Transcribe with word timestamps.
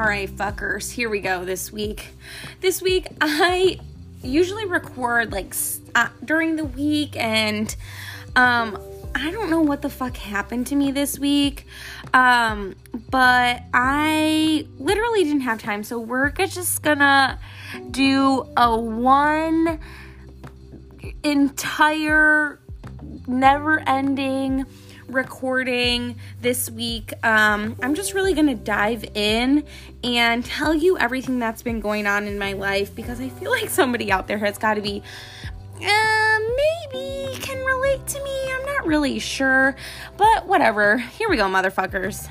All 0.00 0.06
right, 0.06 0.30
fuckers, 0.30 0.90
here 0.90 1.10
we 1.10 1.20
go 1.20 1.44
this 1.44 1.70
week. 1.70 2.14
This 2.62 2.80
week, 2.80 3.08
I 3.20 3.78
usually 4.22 4.64
record 4.64 5.30
like 5.30 5.54
uh, 5.94 6.08
during 6.24 6.56
the 6.56 6.64
week, 6.64 7.18
and 7.18 7.76
um, 8.34 8.78
I 9.14 9.30
don't 9.30 9.50
know 9.50 9.60
what 9.60 9.82
the 9.82 9.90
fuck 9.90 10.16
happened 10.16 10.68
to 10.68 10.74
me 10.74 10.90
this 10.90 11.18
week, 11.18 11.66
um, 12.14 12.76
but 13.10 13.60
I 13.74 14.66
literally 14.78 15.24
didn't 15.24 15.42
have 15.42 15.60
time, 15.60 15.84
so 15.84 15.98
we're 15.98 16.30
just 16.30 16.82
gonna 16.82 17.38
do 17.90 18.48
a 18.56 18.74
one 18.74 19.80
entire 21.22 22.58
never 23.26 23.80
ending 23.80 24.64
recording 25.12 26.16
this 26.40 26.70
week. 26.70 27.12
Um, 27.24 27.76
I'm 27.82 27.94
just 27.94 28.14
really 28.14 28.34
going 28.34 28.46
to 28.46 28.54
dive 28.54 29.04
in 29.14 29.64
and 30.04 30.44
tell 30.44 30.74
you 30.74 30.98
everything 30.98 31.38
that's 31.38 31.62
been 31.62 31.80
going 31.80 32.06
on 32.06 32.26
in 32.26 32.38
my 32.38 32.52
life 32.52 32.94
because 32.94 33.20
I 33.20 33.28
feel 33.28 33.50
like 33.50 33.68
somebody 33.68 34.12
out 34.12 34.28
there 34.28 34.38
has 34.38 34.58
got 34.58 34.74
to 34.74 34.80
be, 34.80 35.02
uh, 35.82 36.38
maybe 36.56 37.36
can 37.40 37.64
relate 37.64 38.06
to 38.06 38.22
me. 38.22 38.52
I'm 38.52 38.66
not 38.66 38.86
really 38.86 39.18
sure, 39.18 39.74
but 40.16 40.46
whatever. 40.46 40.98
Here 40.98 41.28
we 41.28 41.36
go, 41.36 41.44
motherfuckers. 41.44 42.28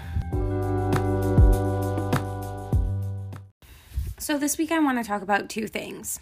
So, 4.17 4.37
this 4.37 4.57
week 4.57 4.71
I 4.71 4.79
want 4.79 5.01
to 5.01 5.07
talk 5.07 5.21
about 5.21 5.49
two 5.49 5.67
things. 5.67 6.19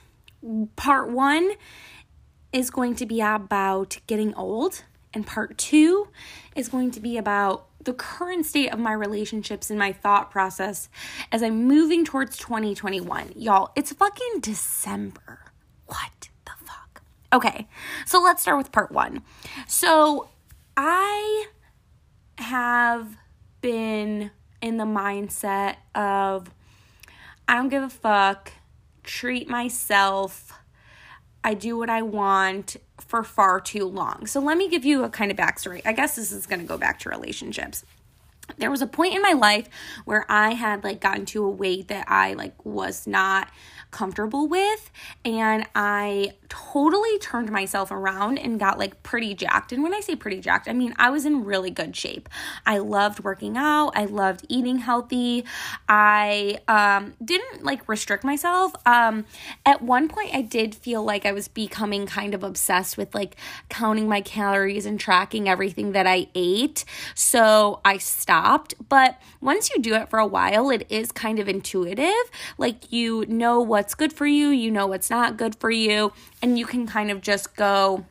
Part 0.75 1.09
one 1.09 1.51
is 2.53 2.69
going 2.69 2.95
to 2.95 3.05
be 3.05 3.21
about 3.21 3.97
getting 4.07 4.33
old 4.35 4.83
and 5.13 5.25
part 5.25 5.57
two 5.57 6.07
is 6.57 6.67
going 6.67 6.91
to 6.91 6.99
be 6.99 7.17
about 7.17 7.67
the 7.83 7.93
current 7.93 8.45
state 8.45 8.73
of 8.73 8.79
my 8.79 8.91
relationships 8.91 9.69
and 9.69 9.79
my 9.79 9.93
thought 9.93 10.31
process 10.31 10.89
as 11.31 11.43
I'm 11.43 11.65
moving 11.65 12.03
towards 12.03 12.35
2021. 12.37 13.33
Y'all, 13.35 13.71
it's 13.75 13.93
fucking 13.93 14.41
December. 14.41 15.51
What 15.85 16.29
the 16.45 16.51
fuck? 16.65 17.03
Okay, 17.31 17.67
so 18.05 18.21
let's 18.21 18.41
start 18.41 18.57
with 18.57 18.71
part 18.71 18.91
one. 18.91 19.21
So 19.67 20.29
I 20.75 21.45
have 22.39 23.15
been 23.61 24.31
in 24.61 24.77
the 24.77 24.85
mindset 24.85 25.75
of 25.95 26.49
I 27.47 27.55
don't 27.55 27.69
give 27.69 27.83
a 27.83 27.89
fuck, 27.89 28.51
treat 29.03 29.47
myself 29.47 30.51
I 31.43 31.53
do 31.53 31.77
what 31.77 31.89
I 31.89 32.01
want 32.01 32.77
for 32.99 33.23
far 33.23 33.59
too 33.59 33.85
long. 33.85 34.27
So 34.27 34.39
let 34.39 34.57
me 34.57 34.69
give 34.69 34.83
you 34.83 35.03
a 35.03 35.09
kind 35.09 35.31
of 35.31 35.37
backstory. 35.37 35.81
I 35.85 35.93
guess 35.93 36.15
this 36.15 36.31
is 36.31 36.45
going 36.45 36.59
to 36.59 36.65
go 36.65 36.77
back 36.77 36.99
to 36.99 37.09
relationships. 37.09 37.85
There 38.57 38.71
was 38.71 38.81
a 38.81 38.87
point 38.87 39.13
in 39.13 39.21
my 39.21 39.33
life 39.33 39.67
where 40.05 40.25
I 40.29 40.53
had 40.53 40.83
like 40.83 41.01
gotten 41.01 41.25
to 41.27 41.43
a 41.43 41.49
weight 41.49 41.89
that 41.89 42.05
I 42.09 42.33
like 42.33 42.65
was 42.65 43.05
not 43.05 43.49
comfortable 43.91 44.47
with. 44.47 44.91
And 45.25 45.65
I 45.75 46.33
totally 46.49 47.19
turned 47.19 47.51
myself 47.51 47.91
around 47.91 48.37
and 48.37 48.59
got 48.59 48.77
like 48.77 49.03
pretty 49.03 49.33
jacked. 49.33 49.71
And 49.71 49.83
when 49.83 49.93
I 49.93 49.99
say 49.99 50.15
pretty 50.15 50.39
jacked, 50.39 50.67
I 50.67 50.73
mean 50.73 50.93
I 50.97 51.09
was 51.09 51.25
in 51.25 51.43
really 51.43 51.71
good 51.71 51.95
shape. 51.95 52.29
I 52.65 52.77
loved 52.79 53.23
working 53.23 53.57
out, 53.57 53.91
I 53.95 54.05
loved 54.05 54.45
eating 54.49 54.79
healthy. 54.79 55.45
I 55.87 56.59
um, 56.67 57.13
didn't 57.23 57.63
like 57.63 57.87
restrict 57.87 58.23
myself. 58.23 58.73
Um, 58.85 59.25
at 59.65 59.81
one 59.81 60.07
point, 60.07 60.33
I 60.33 60.41
did 60.41 60.75
feel 60.75 61.03
like 61.03 61.25
I 61.25 61.31
was 61.31 61.47
becoming 61.47 62.05
kind 62.05 62.33
of 62.33 62.43
obsessed 62.43 62.97
with 62.97 63.13
like 63.13 63.35
counting 63.69 64.07
my 64.07 64.21
calories 64.21 64.85
and 64.85 64.99
tracking 64.99 65.49
everything 65.49 65.91
that 65.93 66.07
I 66.07 66.27
ate. 66.35 66.85
So 67.15 67.81
I 67.83 67.97
stopped. 67.97 68.36
But 68.89 69.19
once 69.41 69.69
you 69.69 69.81
do 69.81 69.93
it 69.95 70.09
for 70.09 70.19
a 70.19 70.27
while, 70.27 70.69
it 70.69 70.85
is 70.89 71.11
kind 71.11 71.39
of 71.39 71.47
intuitive. 71.47 72.13
Like 72.57 72.91
you 72.91 73.25
know 73.27 73.61
what's 73.61 73.95
good 73.95 74.13
for 74.13 74.25
you, 74.25 74.49
you 74.49 74.71
know 74.71 74.87
what's 74.87 75.09
not 75.09 75.37
good 75.37 75.55
for 75.55 75.71
you, 75.71 76.13
and 76.41 76.57
you 76.57 76.65
can 76.65 76.87
kind 76.87 77.11
of 77.11 77.21
just 77.21 77.55
go 77.55 78.05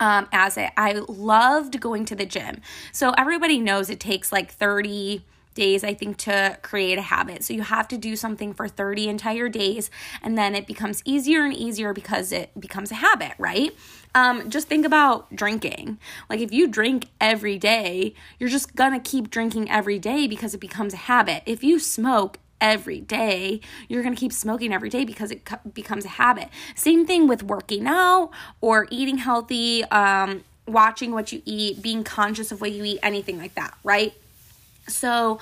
um, 0.00 0.28
as 0.32 0.56
it. 0.56 0.70
I 0.76 0.92
loved 0.92 1.80
going 1.80 2.04
to 2.06 2.16
the 2.16 2.26
gym. 2.26 2.60
So 2.92 3.12
everybody 3.16 3.58
knows 3.58 3.90
it 3.90 4.00
takes 4.00 4.32
like 4.32 4.50
30 4.50 5.24
days, 5.58 5.82
I 5.82 5.92
think, 5.92 6.16
to 6.18 6.56
create 6.62 6.98
a 6.98 7.02
habit. 7.02 7.44
So 7.44 7.52
you 7.52 7.62
have 7.62 7.88
to 7.88 7.98
do 7.98 8.16
something 8.16 8.54
for 8.54 8.68
30 8.68 9.08
entire 9.08 9.48
days, 9.48 9.90
and 10.22 10.38
then 10.38 10.54
it 10.54 10.66
becomes 10.66 11.02
easier 11.04 11.44
and 11.44 11.52
easier 11.52 11.92
because 11.92 12.32
it 12.32 12.58
becomes 12.58 12.90
a 12.90 12.94
habit, 12.94 13.32
right? 13.38 13.74
Um, 14.14 14.48
just 14.48 14.68
think 14.68 14.86
about 14.86 15.34
drinking. 15.34 15.98
Like, 16.30 16.40
if 16.40 16.52
you 16.52 16.68
drink 16.68 17.06
every 17.20 17.58
day, 17.58 18.14
you're 18.38 18.48
just 18.48 18.76
gonna 18.76 19.00
keep 19.00 19.30
drinking 19.30 19.70
every 19.70 19.98
day 19.98 20.26
because 20.26 20.54
it 20.54 20.60
becomes 20.60 20.94
a 20.94 21.02
habit. 21.12 21.42
If 21.44 21.62
you 21.64 21.78
smoke 21.78 22.38
every 22.60 23.00
day, 23.00 23.60
you're 23.88 24.02
going 24.02 24.14
to 24.14 24.18
keep 24.18 24.32
smoking 24.32 24.72
every 24.72 24.88
day 24.88 25.04
because 25.04 25.30
it 25.30 25.48
becomes 25.72 26.04
a 26.04 26.08
habit. 26.08 26.48
Same 26.74 27.06
thing 27.06 27.28
with 27.28 27.44
working 27.44 27.86
out 27.86 28.30
or 28.60 28.88
eating 28.90 29.18
healthy, 29.18 29.84
um, 29.84 30.42
watching 30.66 31.12
what 31.12 31.32
you 31.32 31.40
eat, 31.44 31.82
being 31.82 32.04
conscious 32.04 32.52
of 32.52 32.60
what 32.60 32.72
you 32.72 32.84
eat, 32.84 32.98
anything 33.02 33.38
like 33.38 33.54
that, 33.54 33.74
right? 33.84 34.12
So, 34.88 35.38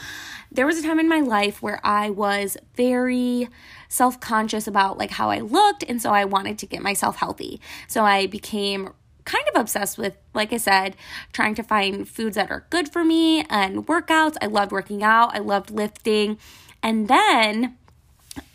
there 0.50 0.66
was 0.66 0.78
a 0.78 0.82
time 0.82 0.98
in 0.98 1.08
my 1.08 1.20
life 1.20 1.62
where 1.62 1.80
I 1.84 2.10
was 2.10 2.56
very 2.74 3.48
self 3.88 4.20
conscious 4.20 4.66
about 4.66 4.98
like 4.98 5.10
how 5.12 5.30
I 5.30 5.40
looked, 5.40 5.84
and 5.88 6.00
so 6.00 6.10
I 6.10 6.24
wanted 6.24 6.58
to 6.58 6.66
get 6.66 6.82
myself 6.82 7.16
healthy. 7.16 7.60
So, 7.88 8.04
I 8.04 8.26
became 8.26 8.90
kind 9.24 9.44
of 9.52 9.60
obsessed 9.60 9.98
with, 9.98 10.16
like 10.32 10.52
I 10.52 10.56
said, 10.56 10.96
trying 11.32 11.54
to 11.56 11.62
find 11.62 12.08
foods 12.08 12.36
that 12.36 12.50
are 12.50 12.64
good 12.70 12.88
for 12.88 13.04
me 13.04 13.44
and 13.50 13.86
workouts. 13.86 14.36
I 14.40 14.46
loved 14.46 14.72
working 14.72 15.02
out, 15.02 15.34
I 15.34 15.40
loved 15.40 15.70
lifting. 15.70 16.38
And 16.82 17.08
then 17.08 17.76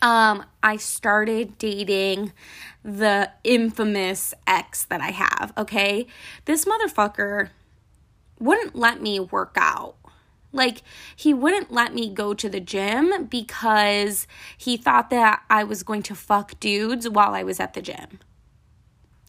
um, 0.01 0.45
I 0.63 0.77
started 0.77 1.57
dating 1.57 2.31
the 2.83 3.29
infamous 3.43 4.33
ex 4.47 4.85
that 4.85 5.01
I 5.01 5.11
have, 5.11 5.53
okay? 5.57 6.07
This 6.45 6.65
motherfucker 6.65 7.49
wouldn't 8.39 8.75
let 8.75 9.01
me 9.01 9.19
work 9.19 9.55
out. 9.59 9.95
Like, 10.53 10.81
he 11.15 11.33
wouldn't 11.33 11.71
let 11.71 11.93
me 11.93 12.09
go 12.09 12.33
to 12.33 12.49
the 12.49 12.59
gym 12.59 13.25
because 13.25 14.27
he 14.57 14.77
thought 14.77 15.09
that 15.09 15.43
I 15.49 15.63
was 15.63 15.83
going 15.83 16.03
to 16.03 16.15
fuck 16.15 16.59
dudes 16.59 17.07
while 17.07 17.33
I 17.33 17.43
was 17.43 17.59
at 17.59 17.73
the 17.73 17.81
gym. 17.81 18.19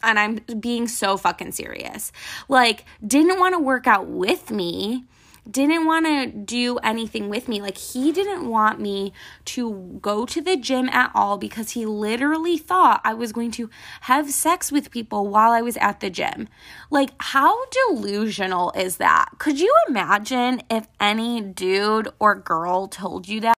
And 0.01 0.19
I'm 0.19 0.39
being 0.59 0.87
so 0.87 1.15
fucking 1.15 1.53
serious. 1.53 2.11
Like, 2.49 2.83
didn't 3.05 3.39
want 3.39 3.53
to 3.53 3.59
work 3.59 3.87
out 3.87 4.07
with 4.07 4.51
me 4.51 5.05
didn't 5.49 5.85
want 5.85 6.05
to 6.05 6.27
do 6.27 6.77
anything 6.77 7.29
with 7.29 7.47
me. 7.47 7.61
Like, 7.61 7.77
he 7.77 8.11
didn't 8.11 8.49
want 8.49 8.79
me 8.79 9.13
to 9.45 9.99
go 10.01 10.25
to 10.25 10.41
the 10.41 10.55
gym 10.55 10.89
at 10.89 11.11
all 11.13 11.37
because 11.37 11.71
he 11.71 11.85
literally 11.85 12.57
thought 12.57 13.01
I 13.03 13.13
was 13.13 13.31
going 13.31 13.51
to 13.51 13.69
have 14.01 14.31
sex 14.31 14.71
with 14.71 14.91
people 14.91 15.27
while 15.27 15.51
I 15.51 15.61
was 15.61 15.77
at 15.77 15.99
the 15.99 16.09
gym. 16.09 16.47
Like, 16.89 17.11
how 17.19 17.57
delusional 17.89 18.71
is 18.75 18.97
that? 18.97 19.29
Could 19.37 19.59
you 19.59 19.73
imagine 19.87 20.61
if 20.69 20.87
any 20.99 21.41
dude 21.41 22.09
or 22.19 22.35
girl 22.35 22.87
told 22.87 23.27
you 23.27 23.41
that? 23.41 23.55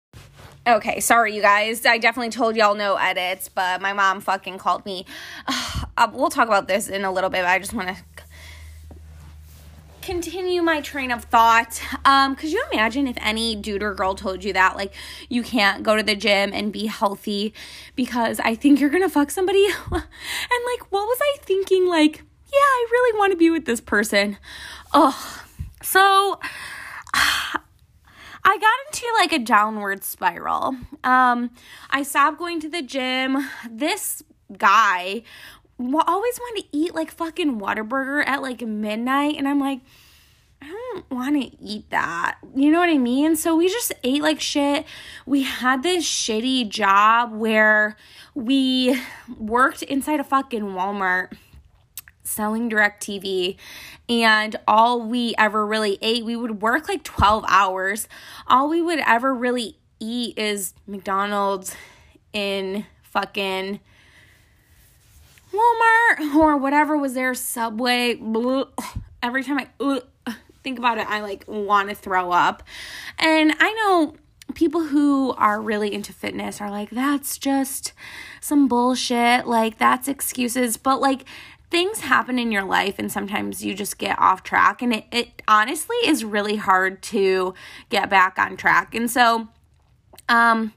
Okay, 0.67 0.99
sorry, 0.99 1.35
you 1.35 1.43
guys. 1.43 1.85
I 1.85 1.99
definitely 1.99 2.31
told 2.31 2.55
y'all 2.55 2.73
no 2.73 2.95
edits, 2.95 3.49
but 3.49 3.81
my 3.81 3.93
mom 3.93 4.19
fucking 4.19 4.57
called 4.57 4.85
me. 4.85 5.05
Uh, 5.97 6.11
we'll 6.11 6.29
talk 6.29 6.49
about 6.49 6.67
this 6.67 6.89
in 6.89 7.05
a 7.05 7.11
little 7.11 7.29
bit. 7.29 7.45
I 7.45 7.57
just 7.57 7.73
want 7.73 7.87
to 7.87 7.95
continue 10.05 10.61
my 10.61 10.81
train 10.81 11.11
of 11.11 11.23
thought. 11.25 11.81
Um, 12.05 12.35
could 12.35 12.51
you 12.51 12.63
imagine 12.71 13.07
if 13.07 13.17
any 13.19 13.55
dude 13.55 13.81
or 13.81 13.95
girl 13.95 14.13
told 14.13 14.43
you 14.43 14.53
that, 14.53 14.75
like, 14.75 14.93
you 15.29 15.41
can't 15.41 15.81
go 15.81 15.95
to 15.95 16.03
the 16.03 16.15
gym 16.15 16.51
and 16.53 16.71
be 16.71 16.85
healthy 16.85 17.53
because 17.95 18.39
I 18.39 18.53
think 18.53 18.79
you're 18.79 18.91
gonna 18.91 19.09
fuck 19.09 19.31
somebody? 19.31 19.65
and, 19.91 19.91
like, 19.91 20.91
what 20.91 21.07
was 21.07 21.17
I 21.21 21.37
thinking? 21.41 21.87
Like, 21.87 22.17
yeah, 22.17 22.59
I 22.59 22.87
really 22.91 23.19
wanna 23.19 23.35
be 23.35 23.49
with 23.49 23.65
this 23.65 23.81
person. 23.81 24.37
Oh, 24.93 25.43
so. 25.81 26.39
I 28.47 28.59
got 28.59 28.73
into 28.85 29.11
like 29.17 29.33
a 29.33 29.43
downward 29.43 30.03
spiral. 30.03 30.75
Um, 31.03 31.49
I 31.89 32.03
stopped 32.03 32.37
going 32.37 32.59
to 32.59 32.69
the 32.69 32.83
gym. 32.83 33.49
This 33.67 34.21
guy 34.55 35.23
always 35.79 36.39
wanted 36.39 36.61
to 36.61 36.77
eat 36.77 36.95
like 36.95 37.11
fucking 37.11 37.59
Whataburger 37.59 38.25
at 38.25 38.41
like 38.41 38.61
midnight. 38.61 39.35
And 39.37 39.47
I'm 39.47 39.59
like, 39.59 39.81
I 40.61 40.67
don't 40.67 41.11
want 41.11 41.41
to 41.41 41.63
eat 41.63 41.89
that. 41.89 42.37
You 42.55 42.71
know 42.71 42.79
what 42.79 42.89
I 42.89 42.97
mean? 42.97 43.35
So 43.35 43.55
we 43.55 43.67
just 43.67 43.93
ate 44.03 44.21
like 44.21 44.39
shit. 44.39 44.85
We 45.25 45.43
had 45.43 45.83
this 45.83 46.05
shitty 46.05 46.69
job 46.69 47.33
where 47.33 47.97
we 48.33 48.99
worked 49.37 49.83
inside 49.83 50.19
a 50.19 50.23
fucking 50.23 50.63
Walmart 50.63 51.33
selling 52.23 52.69
DirecTV 52.69 53.55
and 54.09 54.55
all 54.67 55.01
we 55.01 55.35
ever 55.37 55.65
really 55.65 55.97
ate 56.01 56.25
we 56.25 56.35
would 56.35 56.61
work 56.61 56.89
like 56.89 57.03
12 57.03 57.45
hours 57.47 58.07
all 58.47 58.67
we 58.67 58.81
would 58.81 58.99
ever 59.05 59.33
really 59.33 59.77
eat 59.99 60.37
is 60.37 60.73
mcdonald's 60.87 61.75
in 62.33 62.85
fucking 63.03 63.79
Walmart 65.55 66.35
or 66.35 66.57
whatever 66.57 66.97
was 66.97 67.13
there, 67.13 67.33
Subway. 67.33 68.15
Blah. 68.15 68.65
Every 69.23 69.43
time 69.43 69.59
I 69.59 70.01
think 70.63 70.77
about 70.77 70.97
it, 70.97 71.07
I 71.07 71.21
like 71.21 71.45
want 71.47 71.89
to 71.89 71.95
throw 71.95 72.31
up. 72.31 72.63
And 73.17 73.53
I 73.59 73.73
know 73.73 74.15
people 74.53 74.85
who 74.85 75.33
are 75.33 75.61
really 75.61 75.93
into 75.93 76.13
fitness 76.13 76.61
are 76.61 76.69
like, 76.69 76.89
that's 76.89 77.37
just 77.37 77.93
some 78.41 78.67
bullshit. 78.67 79.47
Like, 79.47 79.77
that's 79.77 80.07
excuses. 80.07 80.77
But, 80.77 81.01
like, 81.01 81.25
things 81.71 82.01
happen 82.01 82.37
in 82.37 82.51
your 82.51 82.63
life 82.63 82.95
and 82.99 83.11
sometimes 83.11 83.63
you 83.65 83.73
just 83.73 83.97
get 83.97 84.17
off 84.19 84.43
track. 84.43 84.81
And 84.81 84.93
it, 84.93 85.05
it 85.11 85.41
honestly 85.47 85.97
is 86.05 86.23
really 86.23 86.55
hard 86.55 87.01
to 87.03 87.53
get 87.89 88.09
back 88.09 88.37
on 88.37 88.55
track. 88.57 88.95
And 88.95 89.09
so, 89.09 89.47
um, 90.29 90.73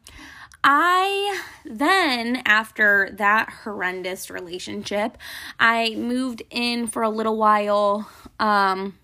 I 0.63 1.43
then, 1.65 2.43
after 2.45 3.11
that 3.13 3.51
horrendous 3.65 4.31
relationship, 4.31 5.17
I 5.59 5.95
moved 5.97 6.43
in 6.51 6.87
for 6.87 7.03
a 7.03 7.11
little 7.11 7.37
while. 7.37 8.11
Um, 8.41 8.95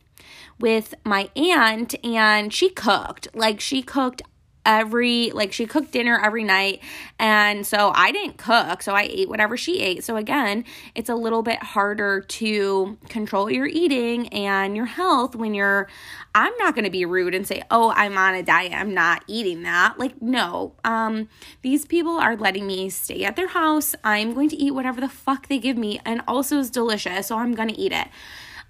with 0.59 0.95
my 1.05 1.29
aunt 1.35 1.95
and 2.05 2.53
she 2.53 2.71
cooked. 2.71 3.29
Like 3.35 3.61
she 3.61 3.83
cooked 3.83 4.23
every 4.67 5.31
like 5.31 5.53
she 5.53 5.67
cooked 5.67 5.93
dinner 5.93 6.21
every 6.23 6.45
night. 6.45 6.81
And 7.19 7.67
so 7.67 7.93
I 7.95 8.13
didn't 8.13 8.39
cook 8.39 8.83
so 8.83 8.95
I 8.95 9.03
ate 9.03 9.29
whatever 9.29 9.57
she 9.57 9.81
ate. 9.81 10.05
So 10.05 10.17
again 10.17 10.65
it's 10.95 11.09
a 11.09 11.15
little 11.15 11.43
bit 11.43 11.63
harder 11.63 12.21
to 12.21 12.99
control 13.09 13.51
your 13.51 13.67
eating 13.67 14.29
and 14.29 14.77
your 14.77 14.87
health 14.87 15.35
when 15.35 15.55
you're 15.55 15.89
I'm 16.35 16.53
not 16.59 16.75
going 16.75 16.85
to 16.85 16.91
be 16.91 17.05
rude 17.05 17.35
and 17.35 17.47
say 17.47 17.63
oh 17.71 17.93
I'm 17.97 18.17
on 18.17 18.35
a 18.35 18.43
diet. 18.43 18.73
I'm 18.73 18.95
not 18.95 19.25
eating 19.27 19.63
that. 19.63 19.99
Like 19.99 20.21
no. 20.21 20.75
Um 20.85 21.29
these 21.63 21.85
people 21.85 22.19
are 22.19 22.37
letting 22.37 22.67
me 22.67 22.91
stay 22.91 23.25
at 23.25 23.37
their 23.37 23.49
house. 23.49 23.95
I'm 24.05 24.35
going 24.35 24.49
to 24.51 24.57
eat 24.57 24.73
whatever 24.73 25.01
the 25.01 25.09
fuck 25.09 25.49
they 25.49 25.59
give 25.59 25.77
me 25.77 26.01
and 26.05 26.23
also 26.27 26.59
is 26.59 26.71
delicious 26.71 27.27
so 27.27 27.39
I'm 27.39 27.55
going 27.55 27.69
to 27.69 27.79
eat 27.79 27.93
it. 27.93 28.09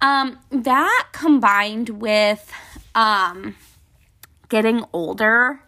Um, 0.01 0.39
that 0.51 1.09
combined 1.13 1.89
with 1.89 2.53
um, 2.95 3.57
getting 4.49 4.85
older, 4.93 5.61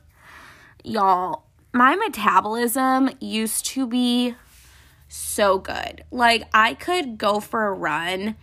y'all, 0.87 1.45
my 1.73 1.97
metabolism 1.97 3.11
used 3.21 3.67
to 3.67 3.87
be 3.87 4.35
so 5.09 5.59
good. 5.59 6.05
Like, 6.11 6.45
I 6.55 6.75
could 6.75 7.19
go 7.19 7.41
for 7.41 7.67
a 7.67 7.73
run 7.73 8.37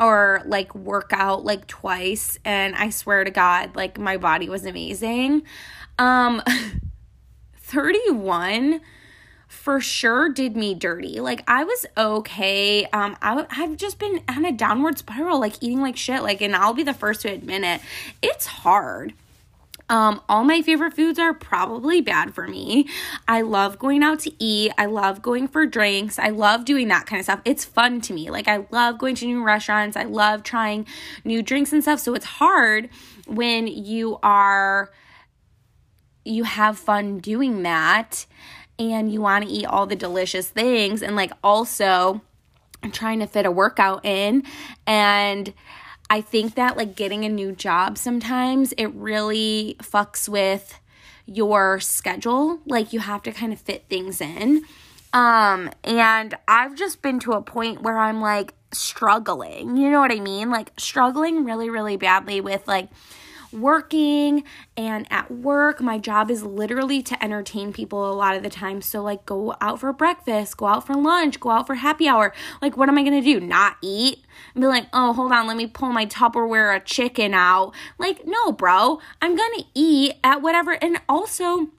or 0.00 0.42
like 0.44 0.74
work 0.74 1.10
out 1.12 1.44
like 1.44 1.66
twice, 1.66 2.38
and 2.44 2.74
I 2.74 2.90
swear 2.90 3.24
to 3.24 3.30
God, 3.30 3.76
like, 3.76 3.98
my 3.98 4.16
body 4.16 4.48
was 4.48 4.64
amazing. 4.64 5.42
Um, 5.98 6.42
31 7.56 8.80
for 9.54 9.80
sure 9.80 10.28
did 10.28 10.56
me 10.56 10.74
dirty. 10.74 11.20
Like 11.20 11.42
I 11.48 11.64
was 11.64 11.86
okay. 11.96 12.84
Um 12.86 13.16
I 13.22 13.46
I've 13.50 13.76
just 13.76 13.98
been 13.98 14.20
on 14.28 14.44
a 14.44 14.52
downward 14.52 14.98
spiral 14.98 15.40
like 15.40 15.62
eating 15.62 15.80
like 15.80 15.96
shit 15.96 16.22
like 16.22 16.42
and 16.42 16.54
I'll 16.54 16.74
be 16.74 16.82
the 16.82 16.92
first 16.92 17.22
to 17.22 17.32
admit 17.32 17.62
it. 17.62 17.80
It's 18.20 18.46
hard. 18.46 19.14
Um, 19.88 20.22
all 20.28 20.44
my 20.44 20.62
favorite 20.62 20.94
foods 20.94 21.18
are 21.18 21.34
probably 21.34 22.00
bad 22.00 22.34
for 22.34 22.48
me. 22.48 22.88
I 23.28 23.42
love 23.42 23.78
going 23.78 24.02
out 24.02 24.20
to 24.20 24.32
eat. 24.42 24.72
I 24.78 24.86
love 24.86 25.20
going 25.20 25.46
for 25.46 25.66
drinks. 25.66 26.18
I 26.18 26.28
love 26.28 26.64
doing 26.64 26.88
that 26.88 27.06
kind 27.06 27.20
of 27.20 27.24
stuff. 27.24 27.40
It's 27.44 27.64
fun 27.64 28.00
to 28.02 28.14
me. 28.14 28.30
Like, 28.30 28.48
I 28.48 28.66
love 28.70 28.98
going 28.98 29.14
to 29.16 29.26
new 29.26 29.44
restaurants. 29.44 29.96
I 29.96 30.04
love 30.04 30.42
trying 30.42 30.86
new 31.24 31.42
drinks 31.42 31.72
and 31.72 31.82
stuff. 31.82 32.00
So, 32.00 32.14
it's 32.14 32.24
hard 32.24 32.88
when 33.26 33.66
you 33.66 34.18
are, 34.22 34.90
you 36.24 36.44
have 36.44 36.78
fun 36.78 37.18
doing 37.18 37.62
that 37.64 38.24
and 38.78 39.12
you 39.12 39.20
want 39.20 39.44
to 39.44 39.50
eat 39.50 39.66
all 39.66 39.86
the 39.86 39.96
delicious 39.96 40.48
things 40.48 41.02
and 41.02 41.14
like 41.14 41.32
also 41.42 42.22
trying 42.92 43.20
to 43.20 43.26
fit 43.26 43.46
a 43.46 43.50
workout 43.50 44.04
in 44.04 44.42
and 44.86 45.54
I 46.14 46.20
think 46.20 46.54
that 46.54 46.76
like 46.76 46.94
getting 46.94 47.24
a 47.24 47.28
new 47.28 47.50
job 47.50 47.98
sometimes 47.98 48.70
it 48.78 48.86
really 48.94 49.76
fucks 49.82 50.28
with 50.28 50.78
your 51.26 51.80
schedule. 51.80 52.60
Like 52.66 52.92
you 52.92 53.00
have 53.00 53.24
to 53.24 53.32
kind 53.32 53.52
of 53.52 53.60
fit 53.60 53.86
things 53.88 54.20
in. 54.20 54.62
Um 55.12 55.70
and 55.82 56.36
I've 56.46 56.76
just 56.76 57.02
been 57.02 57.18
to 57.18 57.32
a 57.32 57.42
point 57.42 57.82
where 57.82 57.98
I'm 57.98 58.20
like 58.20 58.54
struggling. 58.70 59.76
You 59.76 59.90
know 59.90 59.98
what 59.98 60.12
I 60.12 60.20
mean? 60.20 60.50
Like 60.50 60.70
struggling 60.76 61.44
really 61.44 61.68
really 61.68 61.96
badly 61.96 62.40
with 62.40 62.68
like 62.68 62.90
working 63.54 64.44
and 64.76 65.06
at 65.10 65.30
work. 65.30 65.80
My 65.80 65.98
job 65.98 66.30
is 66.30 66.42
literally 66.42 67.02
to 67.02 67.24
entertain 67.24 67.72
people 67.72 68.10
a 68.10 68.12
lot 68.12 68.36
of 68.36 68.42
the 68.42 68.50
time. 68.50 68.82
So 68.82 69.02
like 69.02 69.24
go 69.24 69.54
out 69.60 69.80
for 69.80 69.92
breakfast 69.92 70.56
go 70.56 70.66
out 70.66 70.86
for 70.86 70.94
lunch 70.94 71.40
go 71.40 71.50
out 71.50 71.66
for 71.66 71.76
happy 71.76 72.08
hour. 72.08 72.32
Like 72.60 72.76
what 72.76 72.88
am 72.88 72.98
i 72.98 73.04
gonna 73.04 73.22
do? 73.22 73.40
Not 73.40 73.76
eat? 73.82 74.18
And 74.54 74.60
be 74.60 74.66
like 74.66 74.86
oh 74.92 75.12
hold 75.12 75.32
on 75.32 75.46
let 75.46 75.56
me 75.56 75.66
pull 75.66 75.92
my 75.92 76.06
tupperware 76.06 76.76
a 76.76 76.80
chicken 76.80 77.34
out. 77.34 77.74
Like 77.98 78.26
no 78.26 78.52
bro. 78.52 79.00
I'm 79.22 79.36
gonna 79.36 79.64
eat 79.74 80.14
at 80.22 80.42
whatever. 80.42 80.72
And 80.72 81.00
also 81.08 81.70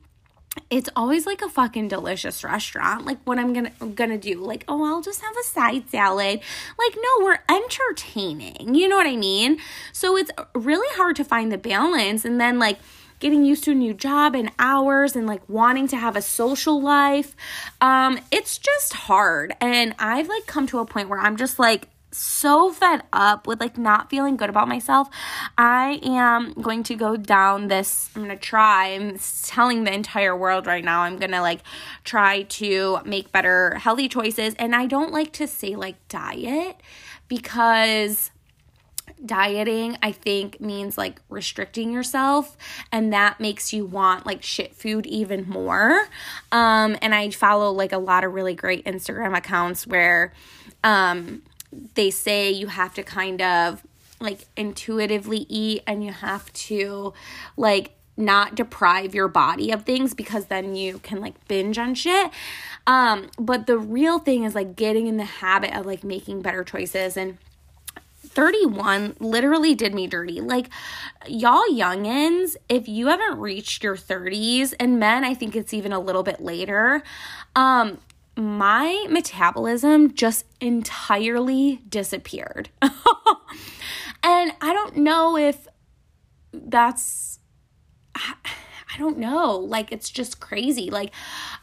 it's 0.70 0.90
always 0.96 1.26
like 1.26 1.42
a 1.42 1.50
fucking 1.50 1.88
delicious 1.88 2.44
restaurant 2.44 3.06
like 3.06 3.18
what 3.26 3.38
i'm 3.38 3.54
gonna 3.54 3.72
gonna 3.96 4.18
do. 4.18 4.40
Like 4.40 4.64
oh 4.68 4.84
i'll 4.86 5.02
just 5.02 5.22
have 5.22 5.36
a 5.38 5.44
side 5.44 5.90
salad. 5.90 6.40
Like 6.80 6.96
no 6.96 7.26
we're 7.26 7.40
entertaining. 7.50 8.76
You 8.76 8.88
know 8.88 8.96
what 8.96 9.08
i 9.08 9.16
mean? 9.16 9.60
So 9.92 10.18
it's 10.18 10.32
really 10.54 10.88
hard 10.96 11.16
to 11.18 11.24
find 11.24 11.52
the 11.52 11.58
balance 11.58 12.26
and 12.26 12.40
then 12.40 12.60
like 12.60 12.80
getting 13.20 13.46
used 13.46 13.64
to 13.64 13.72
a 13.72 13.76
new 13.76 13.94
job 13.94 14.36
and 14.36 14.52
hours 14.60 15.16
and 15.16 15.26
like 15.26 15.48
wanting 15.48 15.88
to 15.88 15.98
have 15.98 16.16
a 16.16 16.22
social 16.22 16.82
life. 16.82 17.36
Um 17.82 18.20
it's 18.32 18.58
just 18.58 18.94
hard. 18.94 19.54
And 19.62 19.96
i've 20.00 20.28
like 20.28 20.46
come 20.46 20.68
to 20.68 20.80
a 20.80 20.86
point 20.86 21.10
where 21.10 21.20
i'm 21.20 21.38
just 21.38 21.60
like 21.60 21.88
so 22.16 22.72
fed 22.72 23.04
up 23.12 23.48
with 23.48 23.60
like 23.60 23.78
not 23.78 24.10
feeling 24.10 24.38
good 24.38 24.50
about 24.50 24.68
myself. 24.68 25.10
I 25.58 26.00
am 26.04 26.54
going 26.54 26.84
to 26.84 26.96
go 26.96 27.18
down 27.18 27.68
this. 27.68 28.10
I'm 28.16 28.28
to 28.28 28.38
try. 28.38 28.88
I'm 28.88 29.20
telling 29.44 29.84
the 29.84 29.94
entire 29.94 30.36
world 30.36 30.66
right 30.66 30.84
now. 30.84 31.02
I'm 31.02 31.20
to 31.20 31.42
like 31.42 31.62
try 32.04 32.44
to 32.44 33.00
make 33.06 33.32
better 33.32 33.76
healthy 33.76 34.08
choices. 34.08 34.56
And 34.56 34.76
I 34.76 34.86
don't 34.86 35.12
like 35.12 35.34
to 35.34 35.48
say 35.48 35.76
like 35.76 35.96
diet 36.08 36.78
because 37.28 38.32
dieting 39.24 39.98
i 40.02 40.12
think 40.12 40.60
means 40.60 40.98
like 40.98 41.22
restricting 41.30 41.92
yourself 41.92 42.58
and 42.92 43.14
that 43.14 43.40
makes 43.40 43.72
you 43.72 43.86
want 43.86 44.26
like 44.26 44.44
shit 44.44 44.76
food 44.76 45.06
even 45.06 45.48
more 45.48 46.08
um 46.52 46.98
and 47.02 47.16
i 47.16 47.30
follow 47.30 47.72
like 47.72 47.92
a 47.92 47.98
lot 47.98 48.24
of 48.24 48.34
really 48.34 48.54
great 48.54 48.84
instagram 48.86 49.36
accounts 49.36 49.88
where 49.88 50.34
um 50.84 51.42
they 51.96 52.12
say 52.12 52.52
you 52.52 52.68
have 52.68 52.94
to 52.96 53.04
kind 53.04 53.42
of 53.42 53.86
like 54.20 54.48
intuitively 54.56 55.46
eat 55.50 55.84
and 55.86 56.04
you 56.04 56.12
have 56.12 56.52
to 56.54 57.14
like 57.58 57.92
not 58.18 58.56
deprive 58.56 59.14
your 59.14 59.28
body 59.28 59.72
of 59.72 59.84
things 59.84 60.14
because 60.14 60.46
then 60.46 60.76
you 60.76 61.00
can 61.00 61.20
like 61.20 61.48
binge 61.48 61.78
on 61.78 61.94
shit. 61.94 62.32
Um, 62.88 63.30
but 63.38 63.68
the 63.68 63.78
real 63.78 64.20
thing 64.20 64.44
is 64.46 64.56
like 64.56 64.76
getting 64.76 65.08
in 65.08 65.18
the 65.18 65.26
habit 65.26 65.76
of 65.78 65.86
like 65.86 66.04
making 66.04 66.42
better 66.42 66.64
choices 66.64 67.18
and 67.18 67.38
31 68.36 69.16
literally 69.20 69.74
did 69.74 69.94
me 69.94 70.08
dirty. 70.08 70.42
Like, 70.42 70.70
y'all 71.26 71.64
youngins, 71.72 72.56
if 72.68 72.88
you 72.88 73.08
haven't 73.08 73.40
reached 73.40 73.84
your 73.84 73.96
30s, 73.96 74.74
and 74.80 75.00
men, 75.00 75.24
I 75.24 75.34
think 75.34 75.56
it's 75.56 75.74
even 75.74 75.94
a 75.94 76.00
little 76.00 76.24
bit 76.24 76.42
later, 76.42 77.02
um, 77.56 78.00
my 78.38 79.06
metabolism 79.10 80.14
just 80.14 80.46
entirely 80.60 81.82
disappeared. 81.88 82.70
and 82.82 82.92
I 84.62 84.74
don't 84.74 84.98
know 84.98 85.38
if 85.38 85.68
that's 86.54 87.40
I 88.16 88.98
don't 88.98 89.18
know. 89.18 89.58
Like 89.58 89.92
it's 89.92 90.10
just 90.10 90.40
crazy. 90.40 90.90
Like 90.90 91.12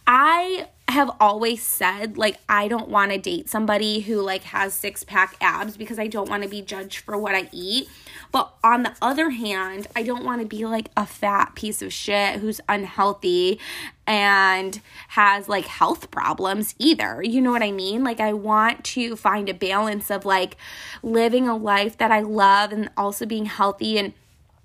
I 0.06 0.68
have 0.88 1.10
always 1.20 1.62
said 1.62 2.18
like 2.18 2.36
I 2.48 2.68
don't 2.68 2.88
want 2.88 3.12
to 3.12 3.18
date 3.18 3.48
somebody 3.48 4.00
who 4.00 4.20
like 4.20 4.42
has 4.44 4.74
six 4.74 5.04
pack 5.04 5.36
abs 5.40 5.76
because 5.76 5.98
I 5.98 6.06
don't 6.06 6.28
want 6.28 6.42
to 6.42 6.48
be 6.48 6.60
judged 6.60 6.98
for 6.98 7.16
what 7.16 7.34
I 7.34 7.48
eat. 7.52 7.88
But 8.30 8.52
on 8.64 8.82
the 8.82 8.94
other 9.00 9.30
hand, 9.30 9.86
I 9.94 10.02
don't 10.02 10.24
want 10.24 10.40
to 10.40 10.46
be 10.46 10.66
like 10.66 10.90
a 10.96 11.06
fat 11.06 11.54
piece 11.54 11.82
of 11.82 11.92
shit 11.92 12.40
who's 12.40 12.60
unhealthy 12.68 13.60
and 14.06 14.80
has 15.08 15.48
like 15.48 15.66
health 15.66 16.10
problems 16.10 16.74
either. 16.78 17.22
You 17.22 17.40
know 17.40 17.52
what 17.52 17.62
I 17.62 17.72
mean? 17.72 18.02
Like 18.02 18.20
I 18.20 18.32
want 18.32 18.84
to 18.84 19.16
find 19.16 19.48
a 19.48 19.54
balance 19.54 20.10
of 20.10 20.24
like 20.24 20.56
living 21.02 21.48
a 21.48 21.56
life 21.56 21.96
that 21.98 22.10
I 22.10 22.20
love 22.20 22.72
and 22.72 22.90
also 22.96 23.24
being 23.24 23.46
healthy 23.46 23.98
and 23.98 24.12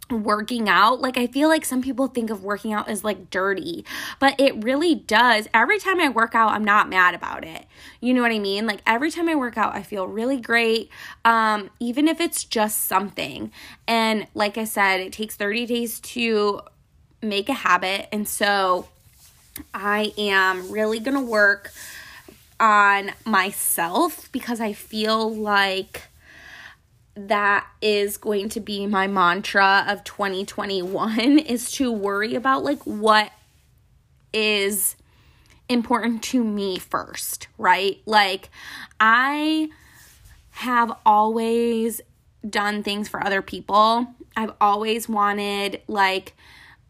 working 0.10 0.70
out 0.70 1.02
like 1.02 1.18
i 1.18 1.28
feel 1.28 1.50
like 1.50 1.66
some 1.66 1.82
people 1.82 2.08
think 2.08 2.30
of 2.30 2.44
working 2.44 2.72
out 2.72 2.88
as 2.88 3.04
like 3.04 3.30
dirty 3.30 3.84
but 4.20 4.40
it 4.40 4.64
really 4.64 4.96
does. 4.96 5.48
Every 5.54 5.80
time 5.80 6.00
i 6.00 6.10
work 6.10 6.34
out 6.36 6.52
i'm 6.52 6.64
not 6.64 6.90
mad 6.90 7.14
about 7.14 7.44
it. 7.44 7.66
You 8.00 8.14
know 8.14 8.22
what 8.22 8.32
i 8.32 8.40
mean? 8.40 8.66
Like 8.68 8.82
every 8.86 9.12
time 9.12 9.28
i 9.30 9.36
work 9.36 9.58
out 9.58 9.76
i 9.76 9.84
feel 9.84 10.08
really 10.08 10.40
great 10.40 10.90
um 11.26 11.70
even 11.80 12.08
if 12.08 12.22
it's 12.22 12.44
just 12.44 12.86
something. 12.86 13.52
And 13.88 14.28
like 14.34 14.58
i 14.58 14.64
said 14.64 15.02
it 15.02 15.14
takes 15.14 15.36
30 15.36 15.66
days 15.66 16.00
to 16.00 16.62
make 17.22 17.50
a 17.50 17.54
habit 17.54 18.08
and 18.12 18.28
so 18.28 18.88
i 19.74 20.14
am 20.18 20.72
really 20.72 21.00
gonna 21.00 21.22
work 21.22 21.72
on 22.60 23.12
myself 23.26 24.32
because 24.32 24.62
i 24.62 24.72
feel 24.72 25.34
like 25.36 26.04
that 27.18 27.68
is 27.82 28.18
going 28.18 28.50
to 28.50 28.60
be 28.60 28.86
my 28.86 29.08
mantra 29.08 29.86
of 29.88 30.04
2021 30.04 31.20
is 31.40 31.72
to 31.72 31.92
worry 31.92 32.36
about 32.36 32.64
like 32.64 32.80
what 32.84 33.32
is 34.34 34.96
important 35.70 36.24
to 36.24 36.44
me 36.44 36.78
first, 36.78 37.48
right? 37.58 38.00
Like 38.06 38.50
I 39.00 39.70
have 40.52 40.92
always 41.06 42.02
done 42.48 42.84
things 42.84 43.08
for 43.08 43.26
other 43.26 43.42
people. 43.42 44.08
I've 44.36 44.54
always 44.62 45.10
wanted 45.10 45.82
like 45.88 46.34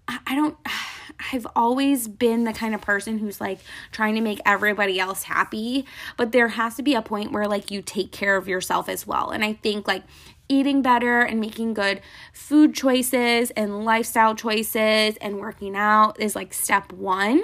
I 0.07 0.36
don't 0.36 0.57
I've 1.31 1.47
always 1.55 2.07
been 2.07 2.43
the 2.43 2.53
kind 2.53 2.75
of 2.75 2.81
person 2.81 3.17
who's 3.17 3.41
like 3.41 3.59
trying 3.91 4.15
to 4.15 4.21
make 4.21 4.39
everybody 4.45 5.00
else 5.00 5.24
happy, 5.24 5.86
but 6.15 6.31
there 6.31 6.50
has 6.50 6.75
to 6.75 6.83
be 6.83 6.93
a 6.93 7.01
point 7.01 7.31
where 7.31 7.47
like 7.47 7.71
you 7.71 7.81
take 7.81 8.12
care 8.12 8.38
of 8.38 8.47
yourself 8.47 8.88
as 8.88 9.07
well. 9.07 9.31
And 9.31 9.43
I 9.43 9.53
think 9.53 9.88
like 9.88 10.03
eating 10.50 10.81
better 10.81 11.21
and 11.21 11.39
making 11.39 11.74
good 11.74 12.01
food 12.33 12.74
choices 12.74 13.51
and 13.51 13.83
lifestyle 13.83 14.36
choices 14.36 15.17
and 15.17 15.39
working 15.39 15.75
out 15.75 16.19
is 16.19 16.36
like 16.36 16.53
step 16.53 16.91
1 16.93 17.43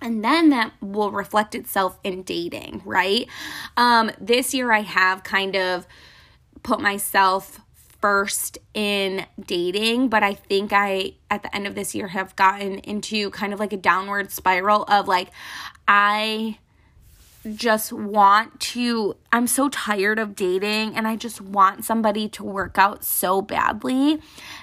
and 0.00 0.24
then 0.24 0.50
that 0.50 0.72
will 0.82 1.10
reflect 1.10 1.54
itself 1.54 1.98
in 2.02 2.22
dating, 2.22 2.82
right? 2.84 3.28
Um 3.76 4.10
this 4.20 4.52
year 4.52 4.72
I 4.72 4.80
have 4.80 5.22
kind 5.22 5.54
of 5.54 5.86
put 6.62 6.80
myself 6.80 7.60
first 8.04 8.58
in 8.74 9.24
dating, 9.46 10.08
but 10.10 10.22
I 10.22 10.34
think 10.34 10.74
I, 10.74 11.14
at 11.30 11.42
the 11.42 11.56
end 11.56 11.66
of 11.66 11.74
this 11.74 11.94
year, 11.94 12.08
have 12.08 12.36
gotten 12.36 12.80
into 12.80 13.30
kind 13.30 13.54
of 13.54 13.58
like 13.58 13.72
a 13.72 13.78
downward 13.78 14.30
spiral 14.30 14.82
of 14.88 15.08
like, 15.08 15.30
I 15.88 16.58
just 17.54 17.94
want 17.94 18.60
to, 18.60 19.16
I'm 19.32 19.46
so 19.46 19.70
tired 19.70 20.18
of 20.18 20.36
dating 20.36 20.94
and 20.94 21.08
I 21.08 21.16
just 21.16 21.40
want 21.40 21.86
somebody 21.86 22.28
to 22.28 22.44
work 22.44 22.76
out 22.76 23.06
so 23.06 23.40
badly 23.40 24.20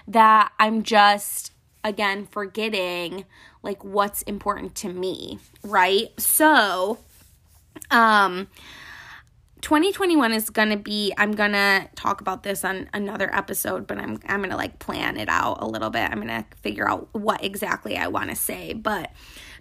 that 0.07 0.51
I'm 0.59 0.83
just, 0.83 1.51
again, 1.83 2.27
forgetting 2.27 3.25
like 3.63 3.83
what's 3.83 4.21
important 4.21 4.75
to 4.75 4.89
me, 4.89 5.39
right? 5.63 6.09
So, 6.19 6.99
um, 7.89 8.49
2021 9.61 10.31
is 10.31 10.49
going 10.49 10.69
to 10.69 10.77
be 10.77 11.13
I'm 11.17 11.33
going 11.33 11.51
to 11.51 11.87
talk 11.95 12.19
about 12.21 12.43
this 12.43 12.65
on 12.65 12.89
another 12.93 13.33
episode, 13.33 13.85
but 13.85 13.97
I'm 13.97 14.19
I'm 14.27 14.39
going 14.39 14.49
to 14.49 14.57
like 14.57 14.79
plan 14.79 15.17
it 15.17 15.29
out 15.29 15.57
a 15.61 15.67
little 15.67 15.89
bit. 15.89 16.09
I'm 16.09 16.21
going 16.21 16.27
to 16.27 16.45
figure 16.61 16.89
out 16.89 17.09
what 17.11 17.43
exactly 17.43 17.97
I 17.97 18.07
want 18.07 18.29
to 18.31 18.35
say, 18.35 18.73
but 18.73 19.11